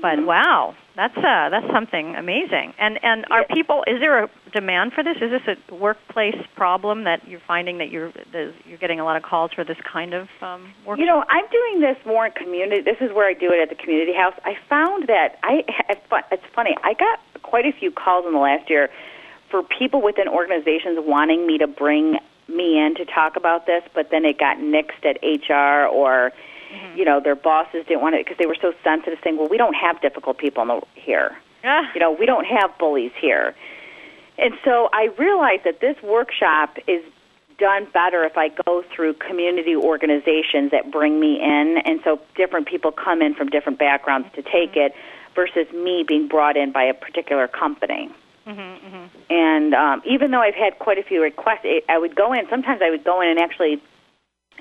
[0.00, 2.74] But wow, that's uh, that's something amazing.
[2.78, 3.84] And and are people?
[3.86, 5.16] Is there a demand for this?
[5.20, 8.12] Is this a workplace problem that you're finding that you're
[8.66, 10.98] you're getting a lot of calls for this kind of um, work?
[10.98, 12.82] You know, I'm doing this more in community.
[12.82, 14.34] This is where I do it at the community house.
[14.44, 16.76] I found that I it's funny.
[16.82, 18.88] I got quite a few calls in the last year
[19.50, 22.18] for people within organizations wanting me to bring
[22.48, 26.32] me in to talk about this, but then it got nixed at HR or
[26.96, 29.56] you know their bosses didn't want it because they were so sensitive, saying, "Well, we
[29.56, 31.36] don't have difficult people in the, here.
[31.64, 33.54] Ah, You know, we don't have bullies here."
[34.38, 37.02] And so I realized that this workshop is
[37.58, 42.66] done better if I go through community organizations that bring me in, and so different
[42.66, 44.92] people come in from different backgrounds to take it,
[45.34, 48.10] versus me being brought in by a particular company.
[49.30, 52.46] And um, even though I've had quite a few requests, it, I would go in.
[52.50, 53.82] Sometimes I would go in and actually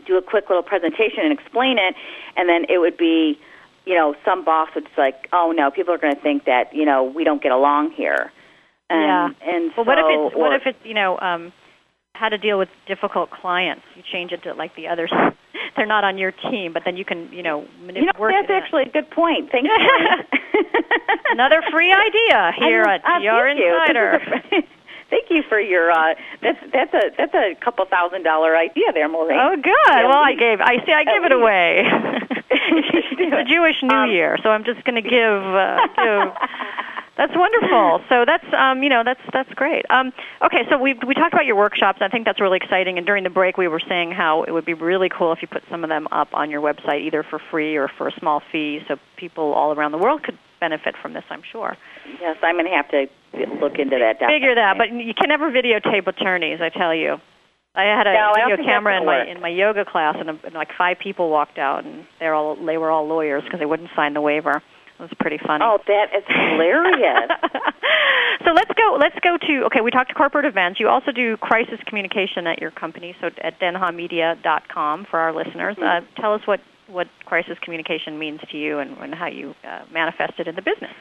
[0.05, 1.95] do a quick little presentation and explain it,
[2.35, 3.37] and then it would be,
[3.85, 6.73] you know, some boss would just like, oh no, people are going to think that
[6.73, 8.31] you know we don't get along here.
[8.89, 9.49] And, Yeah.
[9.53, 11.51] And well, what if so- it's what if it's you know um,
[12.15, 13.83] how to deal with difficult clients?
[13.95, 15.11] You change it to like the others.
[15.75, 18.49] They're not on your team, but then you can you know manip- You know, that's
[18.49, 18.55] in.
[18.55, 19.49] actually a good point.
[19.51, 20.59] Thank you.
[21.31, 23.73] Another free idea here I- at uh, PR you.
[23.73, 24.21] Insider.
[25.13, 25.91] A- Thank you for your.
[25.91, 29.37] Uh, that's that's a that's a couple thousand dollar idea there, Maureen.
[29.39, 29.73] Oh, good.
[29.87, 30.59] Yeah, well, I gave.
[30.59, 30.91] I see.
[30.91, 31.41] I give it least.
[31.41, 31.83] away.
[32.49, 35.13] it's the Jewish New Um, Year, so I'm just going to give.
[35.13, 36.33] Uh, give.
[37.15, 38.01] That's wonderful.
[38.09, 39.85] So that's um, you know that's that's great.
[39.91, 40.11] Um,
[40.43, 41.99] okay, so we we talked about your workshops.
[42.01, 42.97] I think that's really exciting.
[42.97, 45.47] And during the break, we were saying how it would be really cool if you
[45.47, 48.41] put some of them up on your website, either for free or for a small
[48.51, 51.25] fee, so people all around the world could benefit from this.
[51.29, 51.75] I'm sure.
[52.23, 53.01] Yes, I'm going to have to
[53.59, 54.23] look into that.
[54.23, 56.59] Figure that, but you can never videotape attorneys.
[56.63, 57.17] I tell you.
[57.75, 59.27] I had a No, video camera in my work.
[59.27, 62.77] in my yoga class, and, and like five people walked out, and they're all they
[62.77, 64.61] were all lawyers because they wouldn't sign the waiver.
[64.61, 65.65] It was pretty funny.
[65.65, 67.29] Oh, that is hilarious.
[68.45, 68.95] so let's go.
[69.01, 69.81] Let's go to okay.
[69.81, 70.79] We talked to corporate events.
[70.79, 73.15] You also do crisis communication at your company.
[73.19, 75.75] So at denhamedia.com for our listeners.
[75.81, 79.83] Uh, tell us what what crisis communication means to you and, and how you uh,
[79.91, 80.93] manifest it in the business.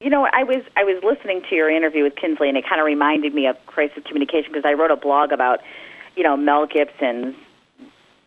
[0.00, 2.80] You know, I was I was listening to your interview with Kinsley, and it kind
[2.80, 5.58] of reminded me of crisis communication because I wrote a blog about,
[6.14, 7.34] you know, Mel Gibson's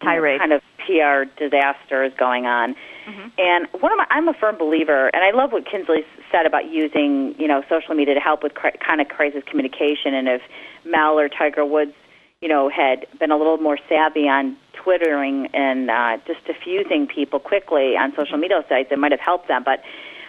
[0.01, 0.39] Tirade.
[0.39, 2.75] kind of PR disasters going on.
[3.37, 6.69] And one of my, I'm a firm believer, and I love what Kinsley said about
[6.69, 10.13] using, you know, social media to help with cri- kind of crisis communication.
[10.13, 10.41] And if
[10.85, 11.93] Mel or Tiger Woods,
[12.41, 17.39] you know, had been a little more savvy on twittering and uh, just diffusing people
[17.39, 19.61] quickly on social media sites, it might have helped them.
[19.63, 19.81] But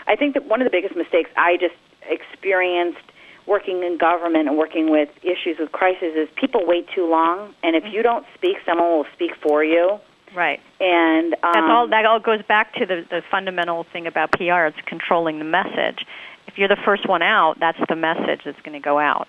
[0.06, 1.74] I think that one of the biggest mistakes I just
[2.08, 3.00] experienced
[3.46, 7.74] working in government and working with issues with crisis is people wait too long, and
[7.74, 9.98] if you don't speak, someone will speak for you.
[10.34, 10.60] Right.
[10.80, 11.88] And um, That's all.
[11.88, 14.64] That all goes back to the the fundamental thing about PR.
[14.64, 16.06] It's controlling the message.
[16.46, 19.28] If you're the first one out, that's the message that's going to go out.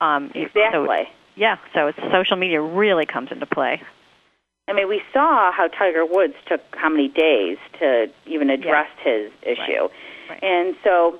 [0.00, 1.08] Um, you- so- Exactly.
[1.36, 1.56] Yeah.
[1.74, 3.82] So it's social media really comes into play.
[4.68, 9.32] I mean, we saw how Tiger Woods took how many days to even address his
[9.42, 9.88] issue.
[10.30, 10.42] Right.
[10.42, 11.18] And so,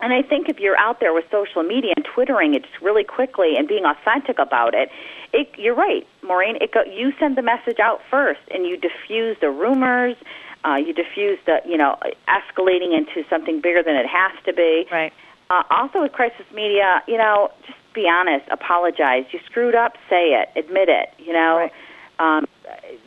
[0.00, 3.04] and I think if you're out there with social media and twittering it just really
[3.04, 4.88] quickly and being authentic about it,
[5.32, 6.56] it you're right, Maureen.
[6.60, 10.16] It go, you send the message out first, and you diffuse the rumors.
[10.64, 11.96] Uh, you diffuse the, you know,
[12.28, 14.86] escalating into something bigger than it has to be.
[14.92, 15.12] Right.
[15.48, 19.24] Uh, also with crisis media, you know, just be honest, apologize.
[19.32, 21.10] You screwed up, say it, admit it.
[21.18, 21.72] You know, Right.
[22.18, 22.46] um,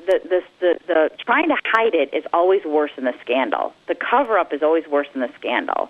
[0.06, 3.74] the, the the the trying to hide it is always worse than the scandal.
[3.88, 5.90] The cover up is always worse than the scandal.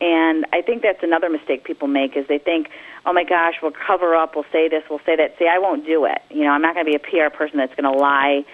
[0.00, 2.70] And I think that's another mistake people make is they think,
[3.06, 5.36] oh my gosh, we'll cover up, we'll say this, we'll say that.
[5.38, 6.18] See, I won't do it.
[6.28, 8.44] You know, I'm not going to be a PR person that's going to lie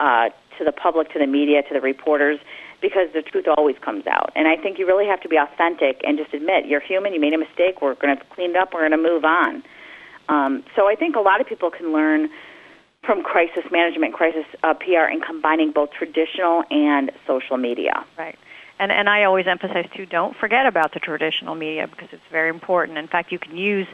[0.00, 2.40] uh, to the public, to the media, to the reporters,
[2.80, 4.32] because the truth always comes out.
[4.34, 7.20] And I think you really have to be authentic and just admit you're human, you
[7.20, 9.62] made a mistake, we're going to clean it up, we're going to move on.
[10.28, 12.28] Um, so I think a lot of people can learn
[13.04, 18.04] from crisis management, crisis uh, PR, and combining both traditional and social media.
[18.18, 18.36] Right.
[18.78, 22.50] And and I always emphasize too, don't forget about the traditional media because it's very
[22.50, 22.98] important.
[22.98, 23.86] In fact, you can use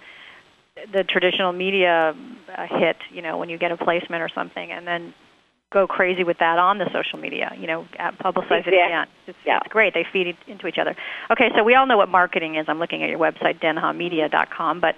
[0.92, 2.16] the traditional media
[2.56, 5.14] uh, hit, you know, when you get a placement or something, and then
[5.72, 7.52] go crazy with that on the social media.
[7.58, 7.86] You know,
[8.20, 9.06] publicize it again.
[9.26, 9.58] It's, Yeah.
[9.64, 9.94] it's great.
[9.94, 10.94] They feed into each other.
[11.30, 12.66] Okay, so we all know what marketing is.
[12.68, 14.94] I'm looking at your website, denhamedia.com, but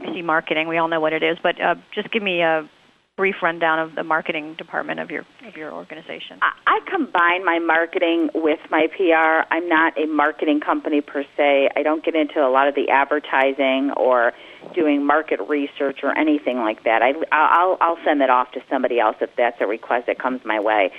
[0.00, 0.68] I see marketing.
[0.68, 1.36] We all know what it is.
[1.42, 2.68] But uh, just give me a
[3.16, 6.40] brief rundown of the marketing department of your of your organization.
[6.42, 9.46] I, combine my marketing with my PR.
[9.52, 11.70] I'm not a marketing company per se.
[11.76, 14.32] I don't get into a lot of the advertising or
[14.74, 17.02] doing market research or anything like that.
[17.02, 20.40] I, I'll, I'll send that off to somebody else if that's a request that comes
[20.44, 20.90] my way.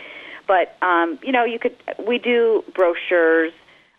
[0.48, 1.76] But um, you know, you could.
[2.06, 3.54] We do brochures.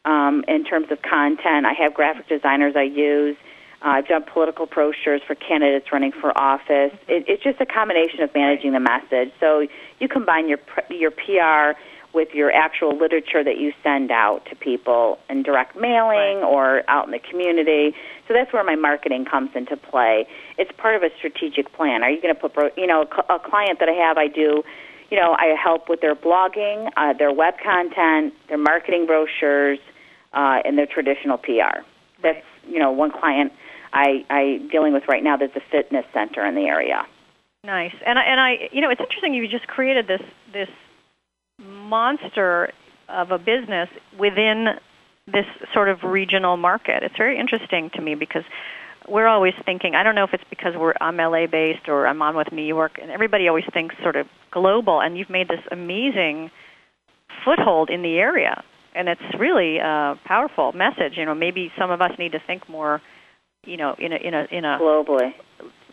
[0.06, 1.66] um, in terms of content.
[1.66, 3.36] I have graphic designers I use.
[3.82, 6.92] Uh, I've done political brochures for candidates running for office.
[7.08, 9.32] It, it's just a combination of managing the message.
[9.40, 9.66] So
[10.00, 10.58] you combine your
[10.90, 11.78] your PR
[12.14, 16.50] with your actual literature that you send out to people in direct mailing Right.
[16.50, 17.94] or out in the community.
[18.26, 20.26] So that's where my marketing comes into play.
[20.56, 22.02] It's part of a strategic plan.
[22.02, 24.62] Are you going to put, you know, a a client that I have, I do,
[25.10, 29.78] you know, I help with their blogging, uh, their web content, their marketing brochures,
[30.32, 31.84] uh, and their traditional PR.
[32.26, 33.52] That's, you know, one client
[33.92, 35.36] I, I dealing with right now.
[35.36, 37.06] There's a fitness center in the area.
[37.64, 37.94] Nice.
[38.04, 39.34] And I, and I, you know, it's interesting.
[39.34, 40.22] You just created this
[40.52, 40.68] this
[41.58, 42.72] monster
[43.08, 44.66] of a business within
[45.26, 47.02] this sort of regional market.
[47.02, 48.44] It's very interesting to me because
[49.08, 49.94] we're always thinking.
[49.94, 52.64] I don't know if it's because we're I'm LA based or I'm on with New
[52.64, 55.00] York, and everybody always thinks sort of global.
[55.00, 56.50] And you've made this amazing
[57.44, 58.62] foothold in the area,
[58.96, 61.14] and it's really a powerful message.
[61.16, 63.00] You know, maybe some of us need to think more.
[63.64, 65.34] You know, in a in a in a Globally.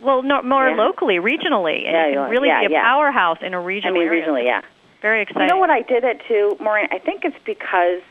[0.02, 0.76] well, no, more Yeah.
[0.76, 4.08] locally, regionally, and Yeah, you can really yeah, be a powerhouse in a regional mean,
[4.08, 4.22] area.
[4.28, 4.62] regionally, yeah.
[5.02, 5.48] Very exciting.
[5.50, 6.88] You know what I did it too, Maureen?
[6.92, 8.02] I think it's because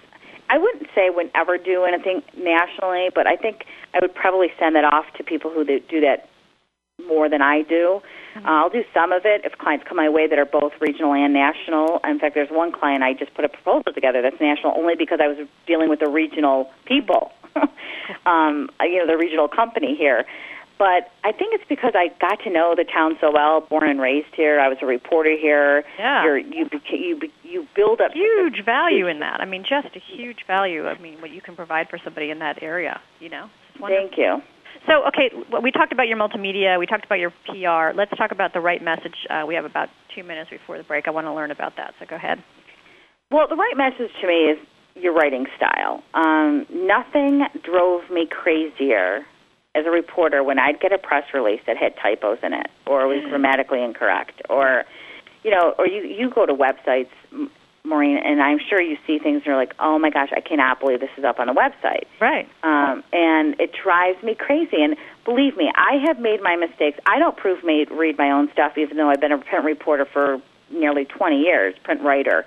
[0.51, 3.65] I wouldn't say I would ever do anything nationally, but I think
[3.95, 6.29] I would probably send that off to people who do that
[7.07, 8.01] more than I do.
[8.35, 8.47] Mm-hmm.
[8.47, 11.13] Uh, I'll do some of it if clients come my way that are both regional
[11.13, 12.01] and national.
[12.05, 15.21] In fact, there's one client I just put a proposal together that's national only because
[15.23, 17.33] I was dealing with the regional people,
[18.27, 20.25] um, you know, the regional company here.
[20.79, 24.01] But I think it's because I got to know the town so well, born and
[24.01, 24.59] raised here.
[24.59, 25.85] I was a reporter here.
[25.97, 26.25] Yeah.
[26.25, 29.41] You're, you you you build up huge value in that.
[29.41, 30.89] I mean, just a huge value.
[30.89, 33.01] I mean, what you can provide for somebody in that area.
[33.21, 33.49] You know.
[33.79, 34.43] Thank you.
[34.87, 35.31] So, okay,
[35.63, 36.79] we talked about your multimedia.
[36.79, 37.97] We talked about your PR.
[37.97, 39.15] Let's talk about the right message.
[39.31, 41.07] Uh, we have about two minutes before the break.
[41.07, 41.95] I want to learn about that.
[42.01, 42.43] So go ahead.
[43.31, 44.59] Well, the right message to me is
[44.95, 46.03] your writing style.
[46.15, 49.25] Um, nothing drove me crazier
[49.75, 53.07] as a reporter when I'd get a press release that had typos in it or
[53.07, 54.85] was grammatically incorrect or
[55.45, 57.09] you know or you you go to websites
[57.85, 60.81] Maureen and I'm sure you see things and you're like oh my gosh I cannot
[60.81, 62.49] believe this is up on the website Right.
[62.63, 64.83] um, and it drives me crazy.
[64.83, 66.99] And believe me, I have made my mistakes.
[67.07, 70.07] I don't proof me read my own stuff, even though I've been a print reporter
[70.13, 72.45] for nearly 20 years, print writer.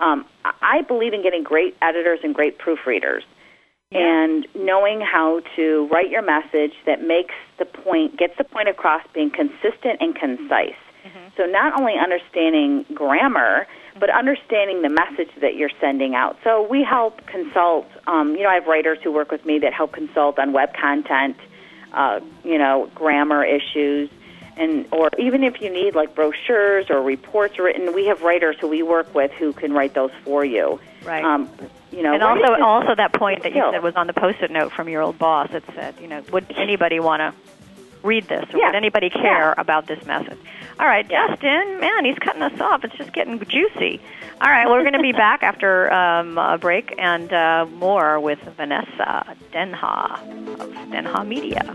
[0.00, 3.22] Um, I I believe in getting great editors and great proofreaders,
[3.92, 9.02] and knowing how to write your message that makes the point, gets the point across,
[9.14, 10.76] being consistent and concise.
[11.38, 13.68] So not only understanding grammar,
[13.98, 16.36] but understanding the message that you're sending out.
[16.42, 17.86] So we help consult.
[18.08, 20.74] Um, you know, I have writers who work with me that help consult on web
[20.74, 21.36] content,
[21.92, 24.10] uh, you know, grammar issues,
[24.56, 28.66] and or even if you need like brochures or reports written, we have writers who
[28.66, 30.80] we work with who can write those for you.
[31.04, 31.24] Right.
[31.24, 31.48] Um,
[31.92, 34.72] you know, and also, also that point that you said was on the post-it note
[34.72, 35.50] from your old boss.
[35.52, 37.32] It said, you know, would anybody want to
[38.02, 38.66] read this, or Yeah.
[38.66, 39.60] would anybody care Yeah.
[39.60, 40.38] about this message?
[40.80, 41.28] All right, Yeah.
[41.28, 42.84] Justin, man, he's cutting us off.
[42.84, 44.00] It's just getting juicy.
[44.40, 48.20] All right, well, we're going to be back after um, a break and uh, more
[48.20, 50.12] with Vanessa Denha
[50.60, 51.74] of Denha Media.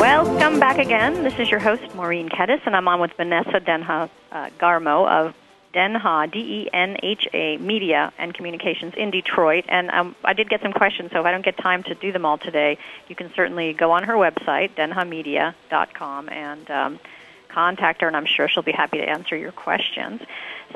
[0.00, 1.24] Welcome back again.
[1.24, 5.34] This is your host, Maureen Kedes, and I'm on with Vanessa Denha uh, Garmo of
[5.74, 9.64] Denha, D-E-N-H-A, Media and Communications in Detroit.
[9.68, 12.12] And um, I did get some questions, so if I don't get time to do
[12.12, 17.00] them all today, you can certainly go on her website, denhamedia.com, and um,
[17.48, 20.22] contact her, and I'm sure she'll be happy to answer your questions.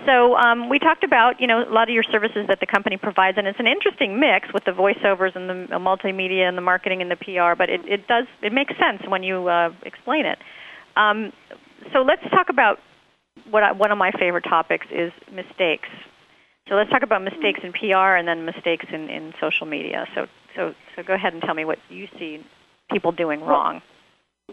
[0.07, 2.97] So um, we talked about you know a lot of your services that the company
[2.97, 7.03] provides, and it's an interesting mix with the voiceovers and the multimedia and the marketing
[7.03, 7.57] and the PR.
[7.57, 10.39] But it, it does it makes sense when you uh, explain it.
[10.97, 11.33] Um,
[11.93, 12.79] so let's talk about
[13.51, 15.89] what I, one of my favorite topics is mistakes.
[16.69, 20.07] So let's talk about mistakes in PR and then mistakes in, in social media.
[20.15, 22.45] So so so go ahead and tell me what you see
[22.91, 23.83] people doing wrong.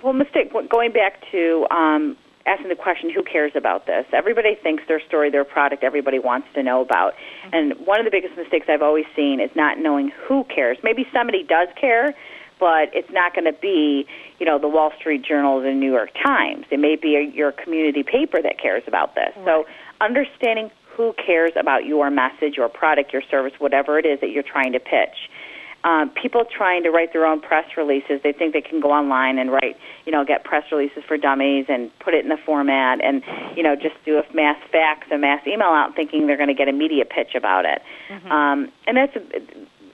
[0.04, 4.06] Well, mistake going back to um, asking the question, who cares about this?
[4.14, 7.14] Everybody thinks their story, their product, everybody wants to know about.
[7.52, 10.78] And one of the biggest mistakes I've always seen is not knowing who cares.
[10.84, 12.14] Maybe somebody does care,
[12.60, 14.06] but it's not going to be,
[14.40, 16.66] you know, the Wall Street Journal or the New York Times.
[16.70, 19.34] It may be a, your community paper that cares about this.
[19.38, 19.46] Right.
[19.46, 19.66] So
[20.00, 24.44] understanding who cares about your message, your product, your service, whatever it is that you're
[24.44, 25.30] trying to pitch
[25.86, 28.20] um, people trying to write their own press releases.
[28.24, 31.66] They think they can go online and write, you know, get press releases for dummies
[31.70, 33.22] and put it in the format and,
[33.56, 36.56] you know, just do a mass fax, a mass email out, thinking they're going to
[36.56, 37.84] get a media pitch about it.
[38.10, 38.32] Mm-hmm.
[38.32, 39.22] Um, and that's a,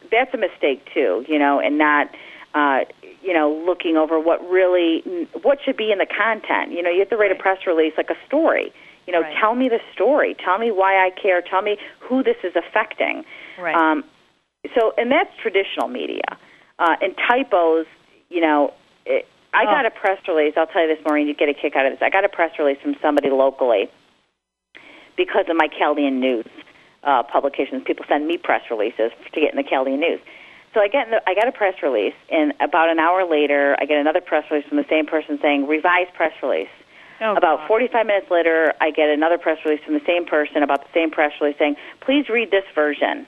[0.09, 2.07] that's a mistake too, you know, and not.
[2.53, 2.81] Uh,
[3.23, 5.03] you know, looking over what really
[5.43, 6.73] what should be in the content.
[6.73, 7.39] You know, you have to write right.
[7.39, 8.73] a press release like a story.
[9.05, 9.37] You know, right.
[9.39, 10.35] tell me the story.
[10.43, 11.41] Tell me why I care.
[11.41, 13.23] Tell me who this is affecting.
[13.59, 13.75] Right.
[13.75, 14.03] Um,
[14.76, 16.38] so, and that's traditional media.
[16.80, 17.86] Uh, and typos,
[18.30, 18.74] you know,
[19.05, 19.66] it, I oh.
[19.66, 20.53] got a press release.
[20.57, 21.28] I'll tell you this, Maureen.
[21.28, 22.01] You get a kick out of this.
[22.01, 23.89] I got a press release from somebody locally
[25.18, 26.47] because of my Chaldean News
[27.03, 27.84] uh, publications.
[27.86, 30.20] People send me press releases to get in the Chaldean News.
[30.74, 33.86] So I get the, I got a press release, and about an hour later, I
[33.86, 36.70] get another press release from the same person saying revised press release.
[37.20, 37.68] Oh, about God.
[37.68, 41.12] 45 minutes later, I get another press release from the same person about the same
[41.12, 43.28] press release saying, "Please read this version."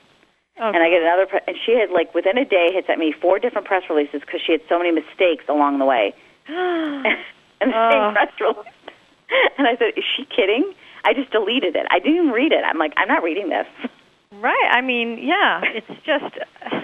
[0.58, 0.68] Okay.
[0.68, 3.12] And I get another, pre- and she had like within a day had sent me
[3.20, 6.14] four different press releases because she had so many mistakes along the way,
[6.48, 7.06] and
[7.60, 7.90] the Oh.
[7.92, 8.74] same press release.
[9.58, 10.74] And I said, "Is she kidding?"
[11.06, 11.86] I just deleted it.
[11.90, 12.64] I didn't even read it.
[12.64, 13.66] I'm like, I'm not reading this.
[14.40, 14.70] Right.
[14.72, 16.38] I mean, yeah, it's just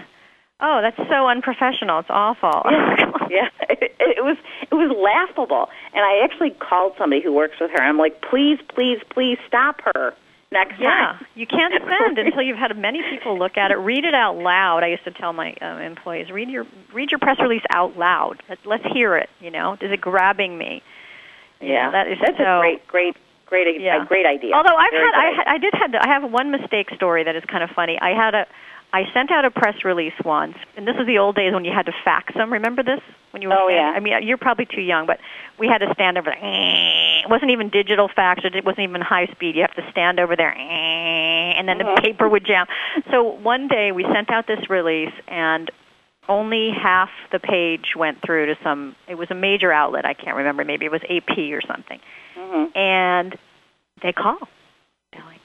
[0.60, 2.00] oh, that's so unprofessional.
[2.00, 2.64] It's awful.
[3.30, 4.38] yeah, it, it was
[4.72, 5.70] it was laughable.
[5.94, 7.82] And I actually called somebody who works with her.
[7.82, 10.14] I'm like, please, please, please stop her
[10.52, 11.26] next Yeah, time.
[11.36, 13.76] you can't send until you've had many people look at it.
[13.76, 14.84] Read it out loud.
[14.84, 18.42] I used to tell my uh, employees, read your read your press release out loud.
[18.50, 19.30] Let, let's hear it.
[19.40, 20.82] You know, is it grabbing me?
[21.62, 22.44] You Yeah, know, that is that's so.
[22.44, 24.06] a great, great, great, Yeah.
[24.06, 24.54] great idea.
[24.56, 27.36] Although I've Very had, I, had- I did had, I have one mistake story that
[27.36, 27.98] is kind of funny.
[28.02, 28.48] I had a,
[28.92, 31.72] I sent out a press release once, and this was the old days when you
[31.72, 32.52] had to fax them.
[32.52, 33.02] Remember this?
[33.32, 33.94] When you were Oh, yeah.
[33.96, 35.20] I mean, you're probably too young, but
[35.60, 37.22] we had to stand over there.
[37.24, 38.42] It wasn't even digital fax.
[38.44, 39.56] It wasn't even high speed.
[39.56, 42.66] You have to stand over there, and then the paper would jam.
[43.12, 45.70] So one day we sent out this release, and
[46.28, 48.96] only half the page went through to some.
[49.08, 50.06] It was a major outlet.
[50.06, 50.66] I can't remember.
[50.66, 52.00] Maybe it was AP or something.
[52.36, 52.78] Mm-hmm.
[52.78, 53.38] And
[54.02, 54.40] they call.
[55.12, 55.42] They're like,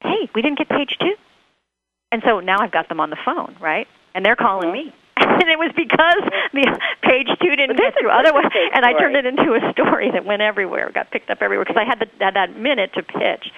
[0.00, 1.14] "Hey, we didn't get page two.
[2.10, 3.86] And so now I've got them on the phone, right?
[4.14, 4.94] And they're calling me.
[5.16, 6.64] and it was because the
[7.02, 8.10] page two didn't get through.
[8.10, 11.64] Otherwise, and I turned it into a story that went everywhere, got picked up everywhere
[11.64, 13.50] because I had, the, had that minute to pitch.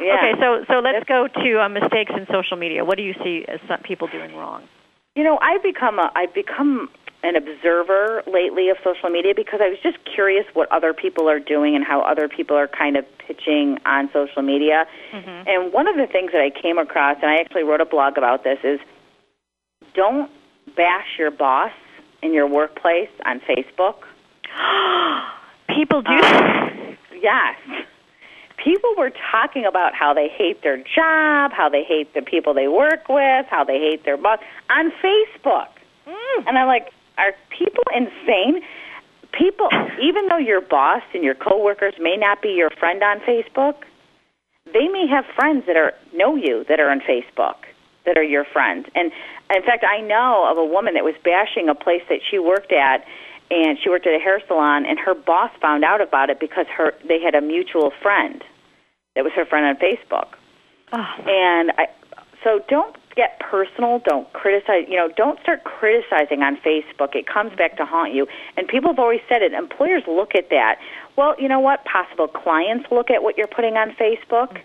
[0.00, 0.16] Yeah.
[0.18, 2.84] Okay, so so let's go to uh, mistakes in social media.
[2.84, 4.64] What do you see as some people doing wrong?
[5.14, 6.88] You know, I've become a I've become
[7.22, 11.38] an observer lately of social media because I was just curious what other people are
[11.38, 14.86] doing and how other people are kind of pitching on social media.
[15.12, 15.48] Mm-hmm.
[15.48, 18.18] And one of the things that I came across, and I actually wrote a blog
[18.18, 18.80] about this, is
[19.94, 20.30] don't
[20.76, 21.72] bash your boss
[22.22, 23.96] in your workplace on Facebook.
[25.76, 26.18] People do.
[27.22, 27.54] Yes.
[28.56, 32.66] People were talking about how they hate their job, how they hate the people they
[32.66, 35.68] work with, how they hate their boss on Facebook.
[36.46, 38.62] And I'm like, are people insane?
[39.32, 39.68] People,
[40.02, 43.76] even though your boss and your coworkers may not be your friend on Facebook,
[44.72, 47.56] they may have friends that are know you that are on Facebook
[48.04, 48.86] that are your friends.
[48.94, 49.12] And
[49.54, 52.72] in fact, I know of a woman that was bashing a place that she worked
[52.72, 53.04] at,
[53.50, 56.66] and she worked at a hair salon, and her boss found out about it because
[56.76, 58.42] her they had a mutual friend
[59.14, 60.28] that was her friend on Facebook.
[60.92, 61.86] Oh, And I,
[62.42, 64.00] so don't get personal.
[64.04, 64.86] Don't criticize.
[64.88, 67.14] You know, don't start criticizing on Facebook.
[67.14, 68.26] It comes back to haunt you.
[68.56, 69.52] And people have always said it.
[69.52, 70.78] Employers look at that.
[71.16, 71.84] Well, you know what?
[71.84, 74.60] Possible clients look at what you're putting on Facebook.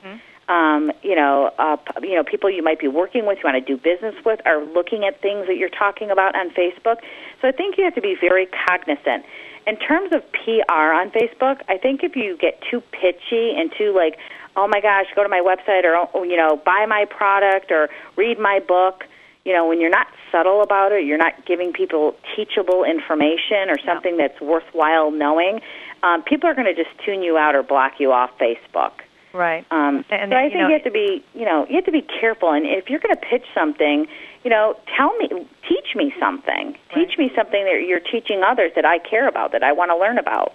[0.49, 3.75] Um, you know, uh, you know, people you might be working with, you want to
[3.75, 6.97] do business with, are looking at things that you're talking about on Facebook.
[7.41, 9.25] So I think you have to be very cognizant.
[9.65, 13.93] In terms of PR on Facebook, I think if you get too pitchy and too
[13.93, 14.17] like,
[14.57, 17.89] oh my gosh, go to my website or oh, you know, buy my product or
[18.17, 19.03] read my book,
[19.45, 23.77] you know, when you're not subtle about it, you're not giving people teachable information or
[23.85, 25.61] something that's worthwhile knowing,
[26.03, 28.91] um, people are going to just tune you out or block you off Facebook.
[29.33, 29.65] right.
[29.71, 31.85] Um, And, so I you think know- you have to be, you know, you have
[31.85, 32.51] to be careful.
[32.51, 34.07] And if you're going to pitch something,
[34.43, 35.29] you know, tell me,
[35.69, 36.75] teach me something.
[36.93, 39.97] Teach me something that you're teaching others that I care about, that I want to
[39.97, 40.53] learn about.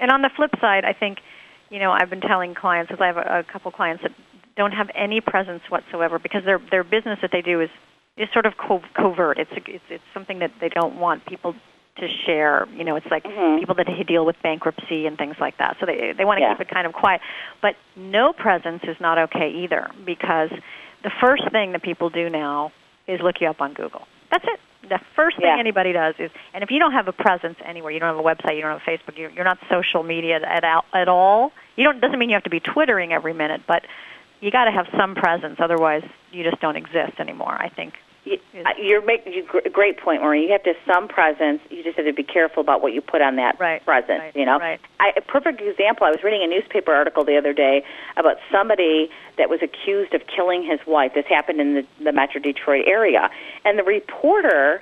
[0.00, 1.18] And on the flip side, I think,
[1.72, 4.12] you know, I've been telling clients because I have a, a couple clients that
[4.56, 7.70] don't have any presence whatsoever because their their business that they do is
[8.18, 9.38] is sort of co- covert.
[9.38, 11.54] It's a, it's it's something that they don't want people
[11.96, 12.68] to share.
[12.76, 13.58] You know, it's like Mhm.
[13.58, 15.78] people that deal with bankruptcy and things like that.
[15.80, 16.52] So they they want to Yeah.
[16.54, 17.22] keep it kind of quiet.
[17.62, 20.50] But no presence is not okay either because
[21.02, 22.70] the first thing that people do now
[23.06, 24.06] is look you up on Google.
[24.30, 24.60] That's it.
[24.88, 25.58] The first thing Yeah.
[25.58, 28.22] anybody does is, and if you don't have a presence anywhere, you don't have a
[28.22, 31.52] website, you don't have Facebook, you're, you're not social media at, at all.
[31.76, 33.84] You don't doesn't mean you have to be twittering every minute, but
[34.40, 35.56] you got to have some presence.
[35.60, 37.54] Otherwise, you just don't exist anymore.
[37.58, 37.94] I think.
[38.24, 38.38] You,
[38.80, 40.44] you're making gr- great point, Maureen.
[40.44, 41.60] You have to have some presence.
[41.70, 44.20] You just have to be careful about what you put on that Right, presence.
[44.20, 44.78] right, you know, right.
[45.00, 46.06] I, a perfect example.
[46.06, 47.84] I was reading a newspaper article the other day
[48.16, 51.14] about somebody that was accused of killing his wife.
[51.14, 53.28] This happened in the, the Metro Detroit area,
[53.64, 54.80] and the reporter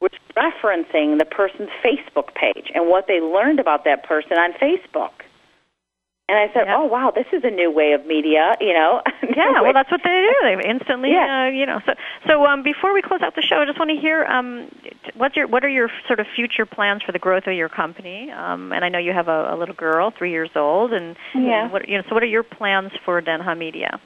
[0.00, 5.12] was referencing the person's Facebook page and what they learned about that person on Facebook.
[6.28, 6.76] And I said, Yeah.
[6.78, 9.02] "Oh wow, this is a new way of media." You know,
[9.36, 10.34] Yeah, well, that's what they do.
[10.42, 11.46] They instantly, Yeah.
[11.46, 11.80] uh, you know.
[11.84, 11.92] So,
[12.28, 14.70] so um, before we close out the show, I just want to hear um,
[15.16, 18.30] what's your what are your sort of future plans for the growth of your company?
[18.30, 21.68] Um, and I know you have a, a little girl, three years old, and Yeah.
[21.70, 22.04] what you know.
[22.08, 24.00] So, what are your plans for Denha Media?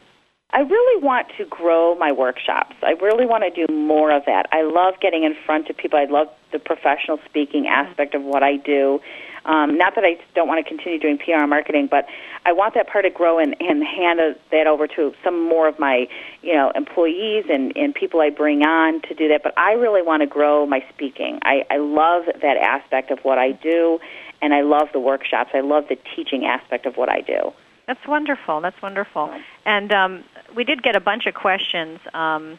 [0.53, 2.77] I really want to grow my workshops.
[2.83, 4.47] I really want to do more of that.
[4.53, 5.99] I love getting in front of people.
[5.99, 9.01] I love the professional speaking aspect of what I do.
[9.47, 12.07] Um, not that I don't want to continue doing PR and marketing, but
[12.45, 15.69] I want that part to grow and, and hand a- that over to some more
[15.69, 16.09] of my,
[16.43, 19.43] you know, employees and, and people I bring on to do that.
[19.45, 21.39] But I really want to grow my speaking.
[21.43, 24.01] I, I love that aspect of what I do,
[24.43, 25.51] and I love the workshops.
[25.55, 27.53] I love the teaching aspect of what I do.
[27.87, 28.61] That's wonderful.
[28.61, 29.33] That's wonderful.
[29.65, 30.25] And um,
[30.57, 32.01] we did get a bunch of questions.
[32.13, 32.59] Um,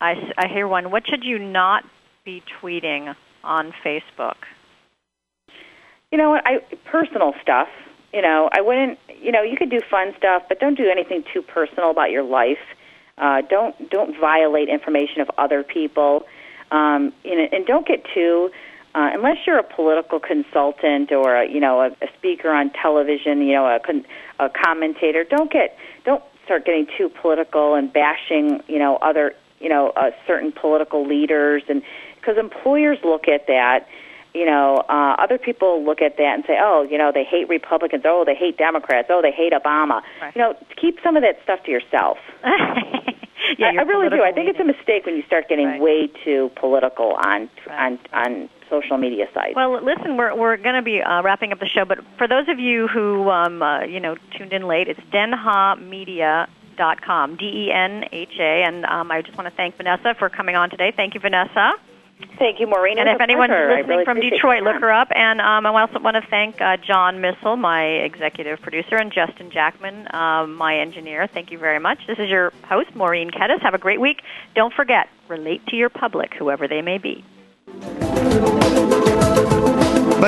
[0.00, 0.90] I, I hear one.
[0.90, 1.84] What should you not
[2.24, 3.14] be tweeting
[3.44, 4.34] on Facebook?
[6.10, 6.42] You know what?
[6.46, 7.68] I personal stuff.
[8.12, 8.98] You know, I wouldn't.
[9.20, 12.22] You know, you could do fun stuff, but don't do anything too personal about your
[12.22, 12.58] life.
[13.18, 16.24] Uh, don't don't violate information of other people,
[16.70, 18.50] um, know, and don't get too.
[18.94, 23.42] Uh, unless you're a political consultant or a, you know a, a speaker on television,
[23.42, 24.06] you know a, con-
[24.38, 29.68] a commentator, don't get don't start getting too political and bashing you know other you
[29.68, 31.82] know, uh, certain political leaders, and
[32.16, 33.88] because employers look at that
[34.34, 37.48] you know, uh, other people look at that and say, oh, you know, they hate
[37.48, 38.02] Republicans.
[38.06, 39.08] Oh, they hate Democrats.
[39.10, 40.02] Oh, they hate Obama.
[40.20, 40.34] Right.
[40.36, 42.18] You know, keep some of that stuff to yourself.
[42.44, 44.22] yeah, I, I really do.
[44.22, 45.80] I think it's a mistake when you start getting Right.
[45.80, 47.78] way too political on Right.
[47.78, 49.54] on on social media sites.
[49.56, 52.48] Well, listen, we're we're going to be uh, wrapping up the show, but for those
[52.48, 58.04] of you who um, uh, you know tuned in late, it's denhamedia.com, D E N
[58.12, 60.92] H A, and um, I just want to thank Vanessa for coming on today.
[60.94, 61.72] Thank you, Vanessa.
[62.38, 62.98] Thank you, Maureen.
[62.98, 63.68] And if anyone's pleasure.
[63.68, 65.08] Listening really from Detroit, look her up.
[65.14, 69.50] And um, I also want to thank uh, John Missel, my executive producer, and Justin
[69.50, 71.26] Jackman, um, my engineer.
[71.26, 71.98] Thank you very much.
[72.06, 73.60] This is your host, Maureen Kedes.
[73.62, 74.22] Have a great week.
[74.54, 77.24] Don't forget, relate to your public, whoever they may be.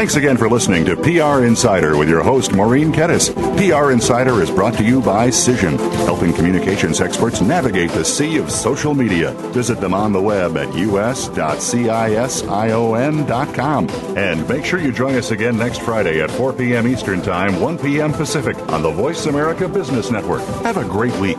[0.01, 3.29] Thanks again for listening to PR Insider with your host, Maureen Kedes.
[3.59, 8.51] PR Insider is brought to you by Cision, helping communications experts navigate the sea of
[8.51, 9.33] social media.
[9.53, 11.29] Visit them on the web at us.cision.com.
[14.17, 16.89] And make sure you join us again next Friday at 4 p.m.
[16.89, 18.15] Eastern Time, 1 p.m.
[18.15, 20.41] Pacific on the Voice America Business Network.
[20.63, 21.37] Have a great week.